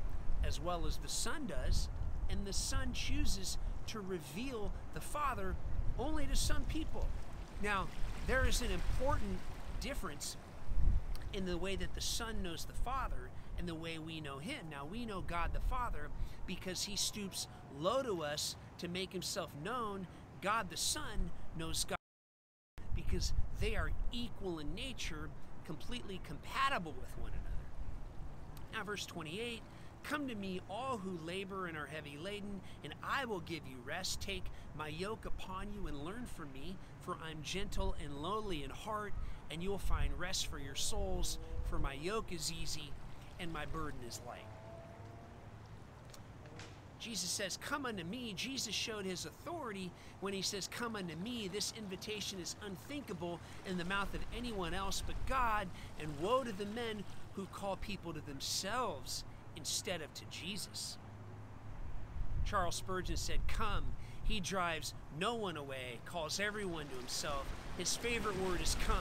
as 0.45 0.61
well 0.61 0.87
as 0.87 0.97
the 0.97 1.09
Son 1.09 1.47
does. 1.47 1.89
And 2.29 2.47
the 2.47 2.53
Son 2.53 2.93
chooses 2.93 3.59
to 3.89 4.01
reveal 4.01 4.73
the 4.95 5.01
Father 5.01 5.55
only 5.99 6.27
to 6.27 6.37
some 6.37 6.65
people. 6.65 7.07
Now, 7.63 7.87
there 8.27 8.47
is 8.47 8.61
an 8.61 8.71
important 8.71 9.39
difference 9.81 10.37
in 11.33 11.47
the 11.47 11.57
way 11.57 11.77
that 11.77 11.95
the 11.95 12.01
Son 12.01 12.43
knows 12.43 12.65
the 12.65 12.73
Father 12.73 13.31
and 13.59 13.69
the 13.69 13.75
way 13.75 13.99
we 13.99 14.21
know 14.21 14.39
Him. 14.39 14.67
Now, 14.71 14.85
we 14.85 15.05
know 15.05 15.21
God 15.21 15.53
the 15.53 15.61
Father 15.61 16.09
because 16.47 16.85
He 16.85 16.97
stoops 16.97 17.49
low 17.79 18.03
to 18.03 18.23
us 18.23 18.57
to 18.79 18.89
make 18.89 19.13
Himself 19.13 19.51
known. 19.65 20.07
God 20.41 20.71
the 20.71 20.77
Son 20.77 21.31
knows 21.59 21.85
God 21.85 21.97
because 22.95 23.33
they 23.61 23.77
are 23.77 23.91
equal 24.13 24.59
in 24.59 24.75
nature, 24.75 25.29
completely 25.67 26.21
compatible 26.27 26.95
with 27.01 27.19
one 27.19 27.33
another. 27.33 27.49
Now, 28.73 28.85
verse 28.85 29.07
28 29.07 29.63
Come 30.05 30.29
to 30.29 30.35
me, 30.35 30.61
all 30.71 30.97
who 30.97 31.19
labor 31.27 31.67
and 31.67 31.77
are 31.77 31.87
heavy 31.87 32.17
laden, 32.17 32.61
and 32.83 32.95
I 33.03 33.25
will 33.27 33.41
give 33.41 33.67
you 33.69 33.77
rest. 33.85 34.21
Take 34.21 34.45
my 34.77 34.89
yoke 34.89 35.27
upon 35.27 35.73
you 35.73 35.87
and 35.87 36.03
learn 36.03 36.25
from 36.25 36.53
me, 36.53 36.77
for 37.01 37.19
I'm 37.23 37.43
gentle 37.43 37.95
and 38.03 38.17
lowly 38.17 38.65
in 38.65 38.71
heart, 38.71 39.13
and 39.51 39.63
you 39.63 39.69
will 39.69 39.79
find 39.79 40.19
rest 40.19 40.47
for 40.47 40.59
your 40.59 40.77
souls. 40.77 41.39
For 41.69 41.79
my 41.79 41.93
yoke 41.93 42.33
is 42.33 42.51
easy 42.51 42.93
and 43.41 43.53
my 43.53 43.67
burden 43.67 44.01
is 44.07 44.21
light. 44.27 44.45
Jesus 47.01 47.31
says, 47.31 47.57
Come 47.57 47.87
unto 47.87 48.05
me. 48.05 48.35
Jesus 48.37 48.75
showed 48.75 49.05
his 49.05 49.25
authority 49.25 49.91
when 50.21 50.33
he 50.33 50.43
says, 50.43 50.69
Come 50.69 50.97
unto 50.97 51.15
me. 51.17 51.49
This 51.49 51.73
invitation 51.79 52.41
is 52.41 52.57
unthinkable 52.67 53.39
in 53.69 53.79
the 53.79 53.85
mouth 53.85 54.13
of 54.15 54.21
anyone 54.37 54.75
else 54.75 55.03
but 55.07 55.15
God, 55.27 55.69
and 56.01 56.09
woe 56.21 56.43
to 56.43 56.53
the 56.53 56.67
men 56.67 57.05
who 57.35 57.47
call 57.53 57.77
people 57.77 58.13
to 58.13 58.21
themselves 58.21 59.25
instead 59.57 60.03
of 60.03 60.13
to 60.15 60.25
Jesus. 60.31 60.99
Charles 62.45 62.77
Spurgeon 62.77 63.17
said, 63.17 63.41
Come. 63.47 63.85
He 64.25 64.41
drives 64.41 64.93
no 65.19 65.37
one 65.37 65.57
away, 65.57 66.01
calls 66.05 66.39
everyone 66.39 66.87
to 66.89 66.97
himself. 66.97 67.47
His 67.79 67.97
favorite 67.97 68.39
word 68.43 68.61
is 68.61 68.77
come. 68.87 68.97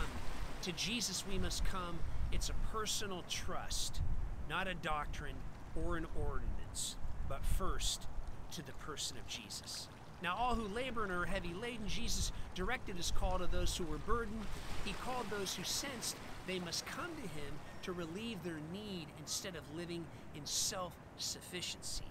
To 0.61 0.71
Jesus 0.71 1.25
we 1.29 1.37
must 1.37 1.65
come. 1.65 1.99
It's 2.31 2.49
a 2.49 2.53
personal 2.71 3.23
trust, 3.29 3.99
not 4.49 4.67
a 4.67 4.73
doctrine 4.75 5.35
or 5.75 5.97
an 5.97 6.05
ordinance, 6.29 6.95
but 7.27 7.43
first 7.43 8.07
to 8.51 8.65
the 8.65 8.73
person 8.73 9.17
of 9.17 9.27
Jesus. 9.27 9.87
Now, 10.23 10.35
all 10.35 10.55
who 10.55 10.67
labor 10.73 11.03
and 11.03 11.11
are 11.11 11.25
heavy 11.25 11.53
laden, 11.53 11.87
Jesus 11.87 12.31
directed 12.55 12.95
his 12.95 13.11
call 13.11 13.37
to 13.37 13.45
those 13.45 13.77
who 13.77 13.83
were 13.85 13.99
burdened. 13.99 14.41
He 14.83 14.93
called 15.05 15.29
those 15.29 15.53
who 15.53 15.63
sensed 15.63 16.15
they 16.47 16.59
must 16.59 16.85
come 16.85 17.11
to 17.15 17.21
him 17.21 17.53
to 17.83 17.91
relieve 17.91 18.41
their 18.43 18.59
need 18.73 19.07
instead 19.19 19.55
of 19.55 19.63
living 19.75 20.05
in 20.35 20.45
self 20.45 20.93
sufficiency. 21.17 22.05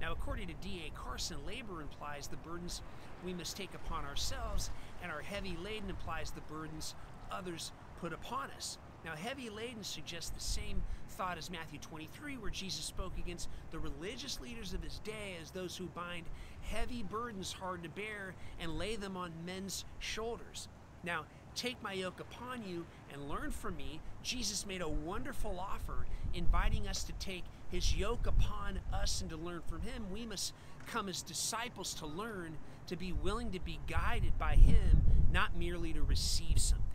Now, 0.00 0.12
according 0.12 0.46
to 0.48 0.54
D.A. 0.62 0.96
Carson, 0.96 1.38
labor 1.46 1.82
implies 1.82 2.28
the 2.28 2.36
burdens 2.36 2.82
we 3.24 3.34
must 3.34 3.56
take 3.56 3.74
upon 3.74 4.04
ourselves, 4.04 4.70
and 5.02 5.10
our 5.10 5.20
heavy 5.20 5.56
laden 5.64 5.90
implies 5.90 6.30
the 6.30 6.40
burdens 6.42 6.94
others 7.32 7.72
put 8.00 8.12
upon 8.12 8.50
us. 8.56 8.78
Now, 9.04 9.14
heavy 9.14 9.48
laden 9.48 9.84
suggests 9.84 10.30
the 10.30 10.40
same 10.40 10.82
thought 11.10 11.38
as 11.38 11.50
Matthew 11.50 11.78
23, 11.78 12.36
where 12.36 12.50
Jesus 12.50 12.84
spoke 12.84 13.12
against 13.18 13.48
the 13.70 13.78
religious 13.78 14.40
leaders 14.40 14.72
of 14.74 14.82
his 14.82 14.98
day 15.00 15.36
as 15.40 15.50
those 15.50 15.76
who 15.76 15.86
bind 15.86 16.26
heavy 16.62 17.02
burdens 17.02 17.52
hard 17.52 17.82
to 17.84 17.88
bear 17.88 18.34
and 18.60 18.78
lay 18.78 18.96
them 18.96 19.16
on 19.16 19.32
men's 19.44 19.84
shoulders. 19.98 20.68
Now, 21.04 21.24
take 21.54 21.82
my 21.82 21.92
yoke 21.92 22.20
upon 22.20 22.62
you 22.64 22.86
and 23.12 23.28
learn 23.28 23.50
from 23.50 23.76
me. 23.76 24.00
Jesus 24.22 24.66
made 24.66 24.82
a 24.82 24.88
wonderful 24.88 25.58
offer, 25.58 26.06
inviting 26.34 26.86
us 26.88 27.04
to 27.04 27.12
take 27.14 27.44
his 27.70 27.96
yoke 27.96 28.26
upon 28.26 28.80
us 28.92 29.20
and 29.20 29.30
to 29.30 29.36
learn 29.36 29.62
from 29.66 29.82
him. 29.82 30.06
We 30.12 30.26
must 30.26 30.52
come 30.86 31.08
as 31.08 31.22
disciples 31.22 31.94
to 31.94 32.06
learn, 32.06 32.56
to 32.86 32.96
be 32.96 33.12
willing 33.12 33.52
to 33.52 33.60
be 33.60 33.78
guided 33.86 34.38
by 34.38 34.54
him, 34.54 35.02
not 35.32 35.56
merely 35.56 35.92
to 35.92 36.02
receive 36.02 36.58
something. 36.58 36.87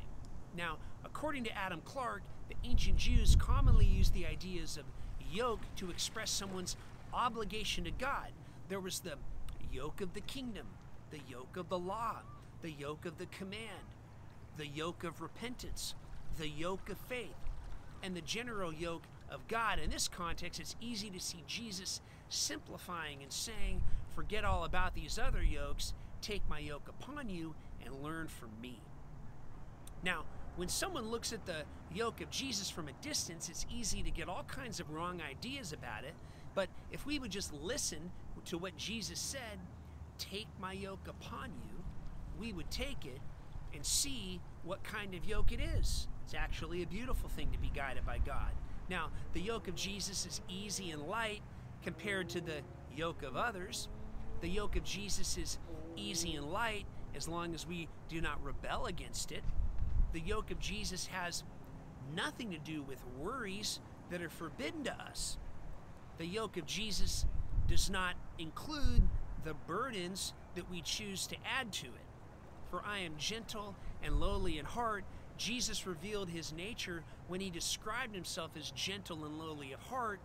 Now, 0.55 0.77
according 1.03 1.43
to 1.45 1.57
Adam 1.57 1.81
Clarke, 1.83 2.23
the 2.49 2.55
ancient 2.63 2.97
Jews 2.97 3.35
commonly 3.35 3.85
used 3.85 4.13
the 4.13 4.25
ideas 4.25 4.77
of 4.77 4.85
yoke 5.31 5.61
to 5.77 5.89
express 5.89 6.29
someone's 6.29 6.75
obligation 7.13 7.83
to 7.85 7.91
God. 7.91 8.29
There 8.69 8.79
was 8.79 8.99
the 8.99 9.17
yoke 9.71 10.01
of 10.01 10.13
the 10.13 10.21
kingdom, 10.21 10.67
the 11.11 11.19
yoke 11.27 11.57
of 11.57 11.69
the 11.69 11.79
law, 11.79 12.17
the 12.61 12.71
yoke 12.71 13.05
of 13.05 13.17
the 13.17 13.25
command, 13.27 13.87
the 14.57 14.67
yoke 14.67 15.03
of 15.03 15.21
repentance, 15.21 15.95
the 16.37 16.47
yoke 16.47 16.89
of 16.89 16.97
faith, 16.97 17.35
and 18.03 18.15
the 18.15 18.21
general 18.21 18.73
yoke 18.73 19.03
of 19.29 19.47
God. 19.47 19.79
In 19.79 19.89
this 19.89 20.07
context, 20.07 20.59
it's 20.59 20.75
easy 20.79 21.09
to 21.09 21.19
see 21.19 21.43
Jesus 21.47 22.01
simplifying 22.29 23.23
and 23.23 23.31
saying, 23.31 23.81
Forget 24.15 24.45
all 24.45 24.63
about 24.63 24.93
these 24.93 25.17
other 25.17 25.41
yokes, 25.41 25.93
take 26.21 26.47
my 26.47 26.59
yoke 26.59 26.87
upon 26.87 27.29
you 27.29 27.55
and 27.83 28.03
learn 28.03 28.27
from 28.27 28.49
me. 28.61 28.79
Now, 30.03 30.23
when 30.55 30.67
someone 30.67 31.09
looks 31.09 31.33
at 31.33 31.45
the 31.45 31.63
yoke 31.93 32.21
of 32.21 32.29
Jesus 32.29 32.69
from 32.69 32.87
a 32.87 32.93
distance, 33.01 33.49
it's 33.49 33.65
easy 33.73 34.03
to 34.03 34.11
get 34.11 34.29
all 34.29 34.43
kinds 34.43 34.79
of 34.79 34.89
wrong 34.91 35.21
ideas 35.21 35.73
about 35.73 36.03
it. 36.03 36.13
But 36.55 36.69
if 36.91 37.05
we 37.05 37.19
would 37.19 37.31
just 37.31 37.53
listen 37.53 38.11
to 38.45 38.57
what 38.57 38.77
Jesus 38.77 39.19
said, 39.19 39.59
take 40.17 40.47
my 40.61 40.73
yoke 40.73 41.07
upon 41.07 41.49
you, 41.63 41.83
we 42.39 42.53
would 42.53 42.69
take 42.69 43.05
it 43.05 43.19
and 43.73 43.85
see 43.85 44.39
what 44.63 44.83
kind 44.83 45.15
of 45.15 45.25
yoke 45.25 45.51
it 45.51 45.59
is. 45.59 46.07
It's 46.25 46.35
actually 46.35 46.83
a 46.83 46.87
beautiful 46.87 47.29
thing 47.29 47.49
to 47.51 47.57
be 47.57 47.71
guided 47.73 48.05
by 48.05 48.19
God. 48.19 48.51
Now, 48.89 49.09
the 49.33 49.41
yoke 49.41 49.67
of 49.67 49.75
Jesus 49.75 50.25
is 50.25 50.41
easy 50.47 50.91
and 50.91 51.03
light 51.03 51.41
compared 51.83 52.29
to 52.29 52.41
the 52.41 52.61
yoke 52.95 53.23
of 53.23 53.35
others. 53.35 53.87
The 54.41 54.49
yoke 54.49 54.75
of 54.75 54.83
Jesus 54.83 55.37
is 55.37 55.57
easy 55.95 56.35
and 56.35 56.51
light 56.51 56.85
as 57.15 57.27
long 57.27 57.53
as 57.53 57.67
we 57.67 57.87
do 58.09 58.21
not 58.21 58.43
rebel 58.43 58.85
against 58.85 59.31
it. 59.31 59.43
The 60.13 60.19
yoke 60.19 60.51
of 60.51 60.59
Jesus 60.59 61.07
has 61.07 61.43
nothing 62.15 62.51
to 62.51 62.59
do 62.59 62.83
with 62.83 62.99
worries 63.19 63.79
that 64.11 64.21
are 64.21 64.29
forbidden 64.29 64.83
to 64.83 64.93
us. 64.93 65.37
The 66.19 66.27
yoke 66.27 66.57
of 66.57 66.67
Jesus 66.67 67.25
does 67.67 67.89
not 67.89 68.13
include 68.37 69.07
the 69.43 69.55
burdens 69.67 70.33
that 70.55 70.69
we 70.69 70.81
choose 70.81 71.25
to 71.27 71.35
add 71.59 71.71
to 71.73 71.87
it. 71.87 72.05
For 72.69 72.83
I 72.85 72.99
am 72.99 73.13
gentle 73.17 73.75
and 74.03 74.19
lowly 74.19 74.59
in 74.59 74.65
heart. 74.65 75.03
Jesus 75.37 75.87
revealed 75.87 76.29
his 76.29 76.53
nature 76.53 77.03
when 77.27 77.41
he 77.41 77.49
described 77.49 78.13
himself 78.13 78.51
as 78.55 78.71
gentle 78.71 79.25
and 79.25 79.39
lowly 79.39 79.73
of 79.73 79.79
heart. 79.79 80.19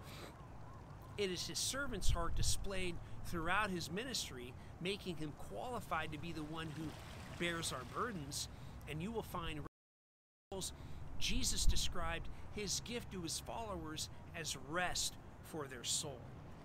It 1.16 1.30
is 1.30 1.46
his 1.46 1.58
servant's 1.58 2.10
heart 2.10 2.36
displayed 2.36 2.94
throughout 3.24 3.70
his 3.70 3.90
ministry, 3.90 4.52
making 4.80 5.16
him 5.16 5.32
qualified 5.50 6.12
to 6.12 6.18
be 6.18 6.32
the 6.32 6.44
one 6.44 6.68
who 6.76 6.84
bears 7.42 7.72
our 7.72 7.84
burdens. 7.94 8.48
And 8.90 9.02
you 9.02 9.10
will 9.10 9.22
find 9.22 9.67
Jesus 11.18 11.66
described 11.66 12.28
his 12.54 12.80
gift 12.80 13.12
to 13.12 13.20
his 13.20 13.38
followers 13.38 14.08
as 14.34 14.56
rest 14.70 15.14
for 15.42 15.66
their 15.66 15.84
soul. 15.84 16.18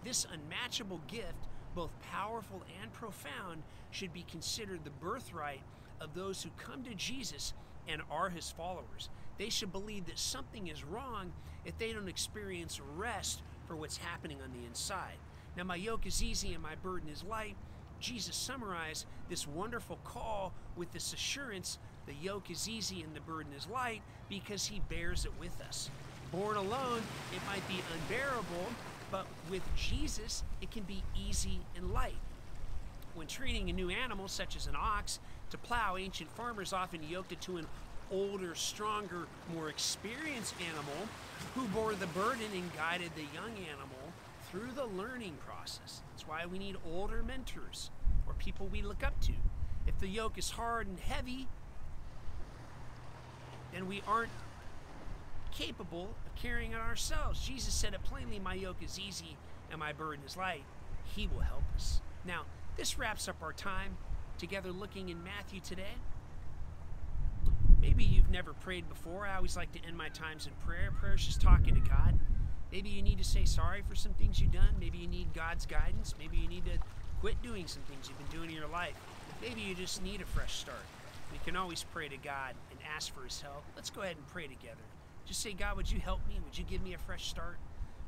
This 0.04 0.26
unmatchable 0.32 1.02
gift, 1.08 1.48
both 1.76 1.92
powerful 2.02 2.62
and 2.82 2.92
profound, 2.94 3.64
should 3.92 4.14
be 4.14 4.26
considered 4.30 4.84
the 4.84 4.90
birthright 4.90 5.62
of 6.00 6.14
those 6.14 6.42
who 6.42 6.50
come 6.58 6.84
to 6.84 6.96
Jesus 6.96 7.54
and 7.88 8.02
are 8.10 8.30
his 8.30 8.52
followers. 8.52 9.10
They 9.38 9.50
should 9.50 9.72
believe 9.72 10.06
that 10.06 10.20
something 10.20 10.68
is 10.68 10.84
wrong 10.84 11.34
if 11.66 11.78
they 11.78 11.92
don't 11.92 12.08
experience 12.08 12.80
rest 12.96 13.42
for 13.68 13.76
what's 13.76 13.98
happening 13.98 14.38
on 14.42 14.54
the 14.54 14.66
inside. 14.66 15.18
Now, 15.58 15.64
my 15.64 15.76
yoke 15.76 16.06
is 16.06 16.24
easy 16.24 16.54
and 16.54 16.64
my 16.64 16.76
burden 16.76 17.10
is 17.10 17.24
light. 17.24 17.56
Jesus 18.00 18.36
summarized 18.36 19.06
this 19.30 19.48
wonderful 19.48 19.98
call 20.04 20.54
with 20.76 20.92
this 20.92 21.14
assurance 21.14 21.78
the 22.06 22.14
yoke 22.14 22.52
is 22.52 22.68
easy 22.68 23.02
and 23.02 23.16
the 23.16 23.22
burden 23.22 23.52
is 23.58 23.68
light 23.68 24.02
because 24.30 24.68
he 24.68 24.82
bears 24.90 25.26
it 25.26 25.32
with 25.40 25.60
us. 25.68 25.90
Born 26.32 26.58
alone, 26.58 27.02
it 27.34 27.42
might 27.48 27.68
be 27.68 27.82
unbearable, 27.94 28.74
but 29.12 29.26
with 29.50 29.64
Jesus, 29.76 30.44
it 30.62 30.72
can 30.72 30.84
be 30.84 31.04
easy 31.28 31.60
and 31.76 31.94
light. 31.94 32.18
When 33.14 33.28
treating 33.28 33.70
a 33.70 33.74
new 33.74 33.90
animal, 33.90 34.28
such 34.28 34.56
as 34.56 34.66
an 34.66 34.76
ox, 34.76 35.20
to 35.52 35.58
plow, 35.58 35.98
ancient 35.98 36.32
farmers 36.32 36.74
often 36.74 37.02
yoked 37.08 37.32
it 37.32 37.42
to 37.42 37.58
an 37.58 37.68
older, 38.12 38.56
stronger, 38.56 39.28
more 39.54 39.70
experienced 39.70 40.56
animal 40.68 41.08
who 41.56 41.68
bore 41.68 41.94
the 41.94 42.08
burden 42.08 42.48
and 42.54 42.76
guided 42.76 43.12
the 43.16 43.22
young 43.34 43.54
animal 43.70 44.14
through 44.50 44.72
the 44.76 44.86
learning 44.86 45.36
process. 45.46 46.02
That's 46.12 46.28
why 46.28 46.46
we 46.46 46.60
need 46.60 46.78
older 46.92 47.24
mentors 47.24 47.92
or 48.28 48.34
people 48.34 48.68
we 48.72 48.82
look 48.82 49.04
up 49.04 49.20
to. 49.22 49.34
If 49.88 50.00
the 50.00 50.08
yoke 50.08 50.38
is 50.38 50.52
hard 50.52 50.88
and 50.88 51.00
heavy, 51.00 51.48
then 53.74 53.88
we 53.88 54.02
aren't 54.08 54.32
capable 55.52 56.16
of 56.26 56.36
carrying 56.36 56.72
it 56.72 56.80
ourselves. 56.80 57.46
Jesus 57.46 57.74
said 57.74 57.94
it 57.94 58.04
plainly 58.04 58.40
My 58.40 58.54
yoke 58.54 58.84
is 58.84 59.00
easy 59.00 59.38
and 59.70 59.80
my 59.80 59.92
burden 59.92 60.24
is 60.26 60.38
light. 60.38 60.64
He 61.16 61.28
will 61.28 61.42
help 61.42 61.64
us. 61.76 62.02
Now, 62.26 62.44
this 62.78 62.98
wraps 62.98 63.28
up 63.28 63.38
our 63.42 63.54
time 63.54 63.98
together 64.38 64.72
looking 64.72 65.10
in 65.10 65.24
Matthew 65.24 65.60
today. 65.60 65.96
Maybe 67.82 68.04
you've 68.04 68.30
never 68.30 68.54
prayed 68.54 68.88
before. 68.88 69.26
I 69.26 69.36
always 69.36 69.58
like 69.58 69.72
to 69.74 69.80
end 69.86 69.98
my 69.98 70.10
times 70.10 70.48
in 70.48 70.54
prayer. 70.66 70.92
Prayer 71.00 71.16
is 71.16 71.26
just 71.26 71.42
talking 71.42 71.76
to 71.76 71.82
God. 71.82 72.18
Maybe 72.72 72.90
you 72.90 73.02
need 73.02 73.18
to 73.18 73.24
say 73.24 73.46
sorry 73.46 73.84
for 73.88 73.94
some 73.94 74.14
things 74.14 74.40
you've 74.40 74.54
done. 74.54 74.76
Maybe 74.80 74.98
you 74.98 75.08
need 75.08 75.34
God's 75.34 75.66
guidance. 75.66 76.16
Maybe 76.18 76.38
you 76.38 76.48
need 76.48 76.66
to 76.66 76.80
quit 77.20 77.42
doing 77.44 77.68
some 77.68 77.84
things 77.84 78.10
you've 78.10 78.18
been 78.18 78.40
doing 78.40 78.50
in 78.50 78.56
your 78.56 78.70
life. 78.70 78.96
Maybe 79.42 79.62
you 79.62 79.76
just 79.76 80.02
need 80.02 80.22
a 80.22 80.26
fresh 80.26 80.54
start. 80.54 80.86
We 81.34 81.40
can 81.44 81.56
always 81.56 81.84
pray 81.92 82.08
to 82.10 82.18
God 82.18 82.54
and 82.70 82.80
ask 82.96 83.12
for 83.14 83.24
His 83.24 83.42
help. 83.42 83.64
Let's 83.76 83.90
go 83.90 84.02
ahead 84.02 84.18
and 84.18 84.28
pray 84.28 84.44
together. 84.44 84.84
Just 85.26 85.42
say, 85.42 85.54
God, 85.54 85.76
would 85.76 85.92
you 85.92 86.00
help 86.00 86.20
me? 86.28 86.40
Would 86.46 86.56
you 86.56 86.64
give 86.64 86.84
me 86.84 86.94
a 86.94 87.00
fresh 87.00 87.28
start? 87.28 87.58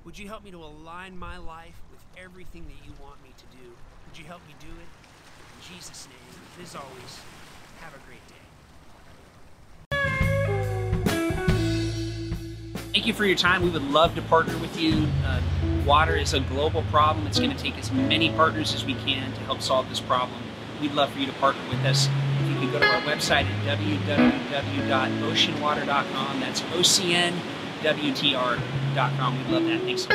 Would 0.04 0.20
you 0.20 0.28
help 0.28 0.44
me 0.44 0.52
to 0.52 0.64
align 0.64 1.18
my 1.18 1.38
life 1.38 1.82
with 1.92 2.06
everything 2.24 2.66
that 2.66 2.86
you 2.86 2.94
want 3.02 3.24
me 3.24 3.30
to 3.36 3.46
do? 3.58 3.72
Would 4.08 4.20
you 4.20 4.26
help 4.26 4.42
me 4.48 4.54
do 4.60 4.68
it? 4.68 4.88
In 5.58 5.76
Jesus' 5.76 6.08
name. 6.08 6.64
As 6.64 6.76
always, 6.76 7.20
have 7.82 7.94
a 7.96 8.00
great 8.06 8.22
day. 8.28 8.36
Thank 12.94 13.08
you 13.08 13.14
for 13.14 13.26
your 13.26 13.36
time. 13.36 13.64
We 13.64 13.72
would 13.72 13.90
love 13.90 14.14
to 14.16 14.22
partner 14.22 14.56
with 14.60 14.80
you. 14.80 15.08
Uh, 15.26 15.42
water 15.84 16.16
is 16.16 16.36
a 16.36 16.42
global 16.42 16.84
problem. 16.84 17.26
It's 17.26 17.40
going 17.40 17.52
to 17.52 17.58
take 17.58 17.78
as 17.80 17.92
many 17.92 18.30
partners 18.32 18.76
as 18.76 18.86
we 18.86 18.94
can 18.94 19.34
to 19.34 19.40
help 19.42 19.62
solve 19.62 19.90
this 19.90 20.00
problem. 20.00 20.40
We'd 20.80 20.94
love 20.94 21.12
for 21.12 21.18
you 21.18 21.26
to 21.26 21.34
partner 21.34 21.62
with 21.72 21.84
us. 21.86 22.08
You 22.50 22.56
could 22.60 22.72
go 22.72 22.80
to 22.80 22.86
our 22.86 23.02
website 23.02 23.46
at 23.46 23.80
www.oceanwater.com. 23.80 26.40
That's 26.40 26.64
O 26.74 26.82
C 26.82 27.14
N 27.16 27.34
W 27.84 28.14
T 28.14 28.36
R.com. 28.36 29.38
We'd 29.38 29.48
love 29.50 29.66
that. 29.66 29.82
Thanks. 29.82 30.08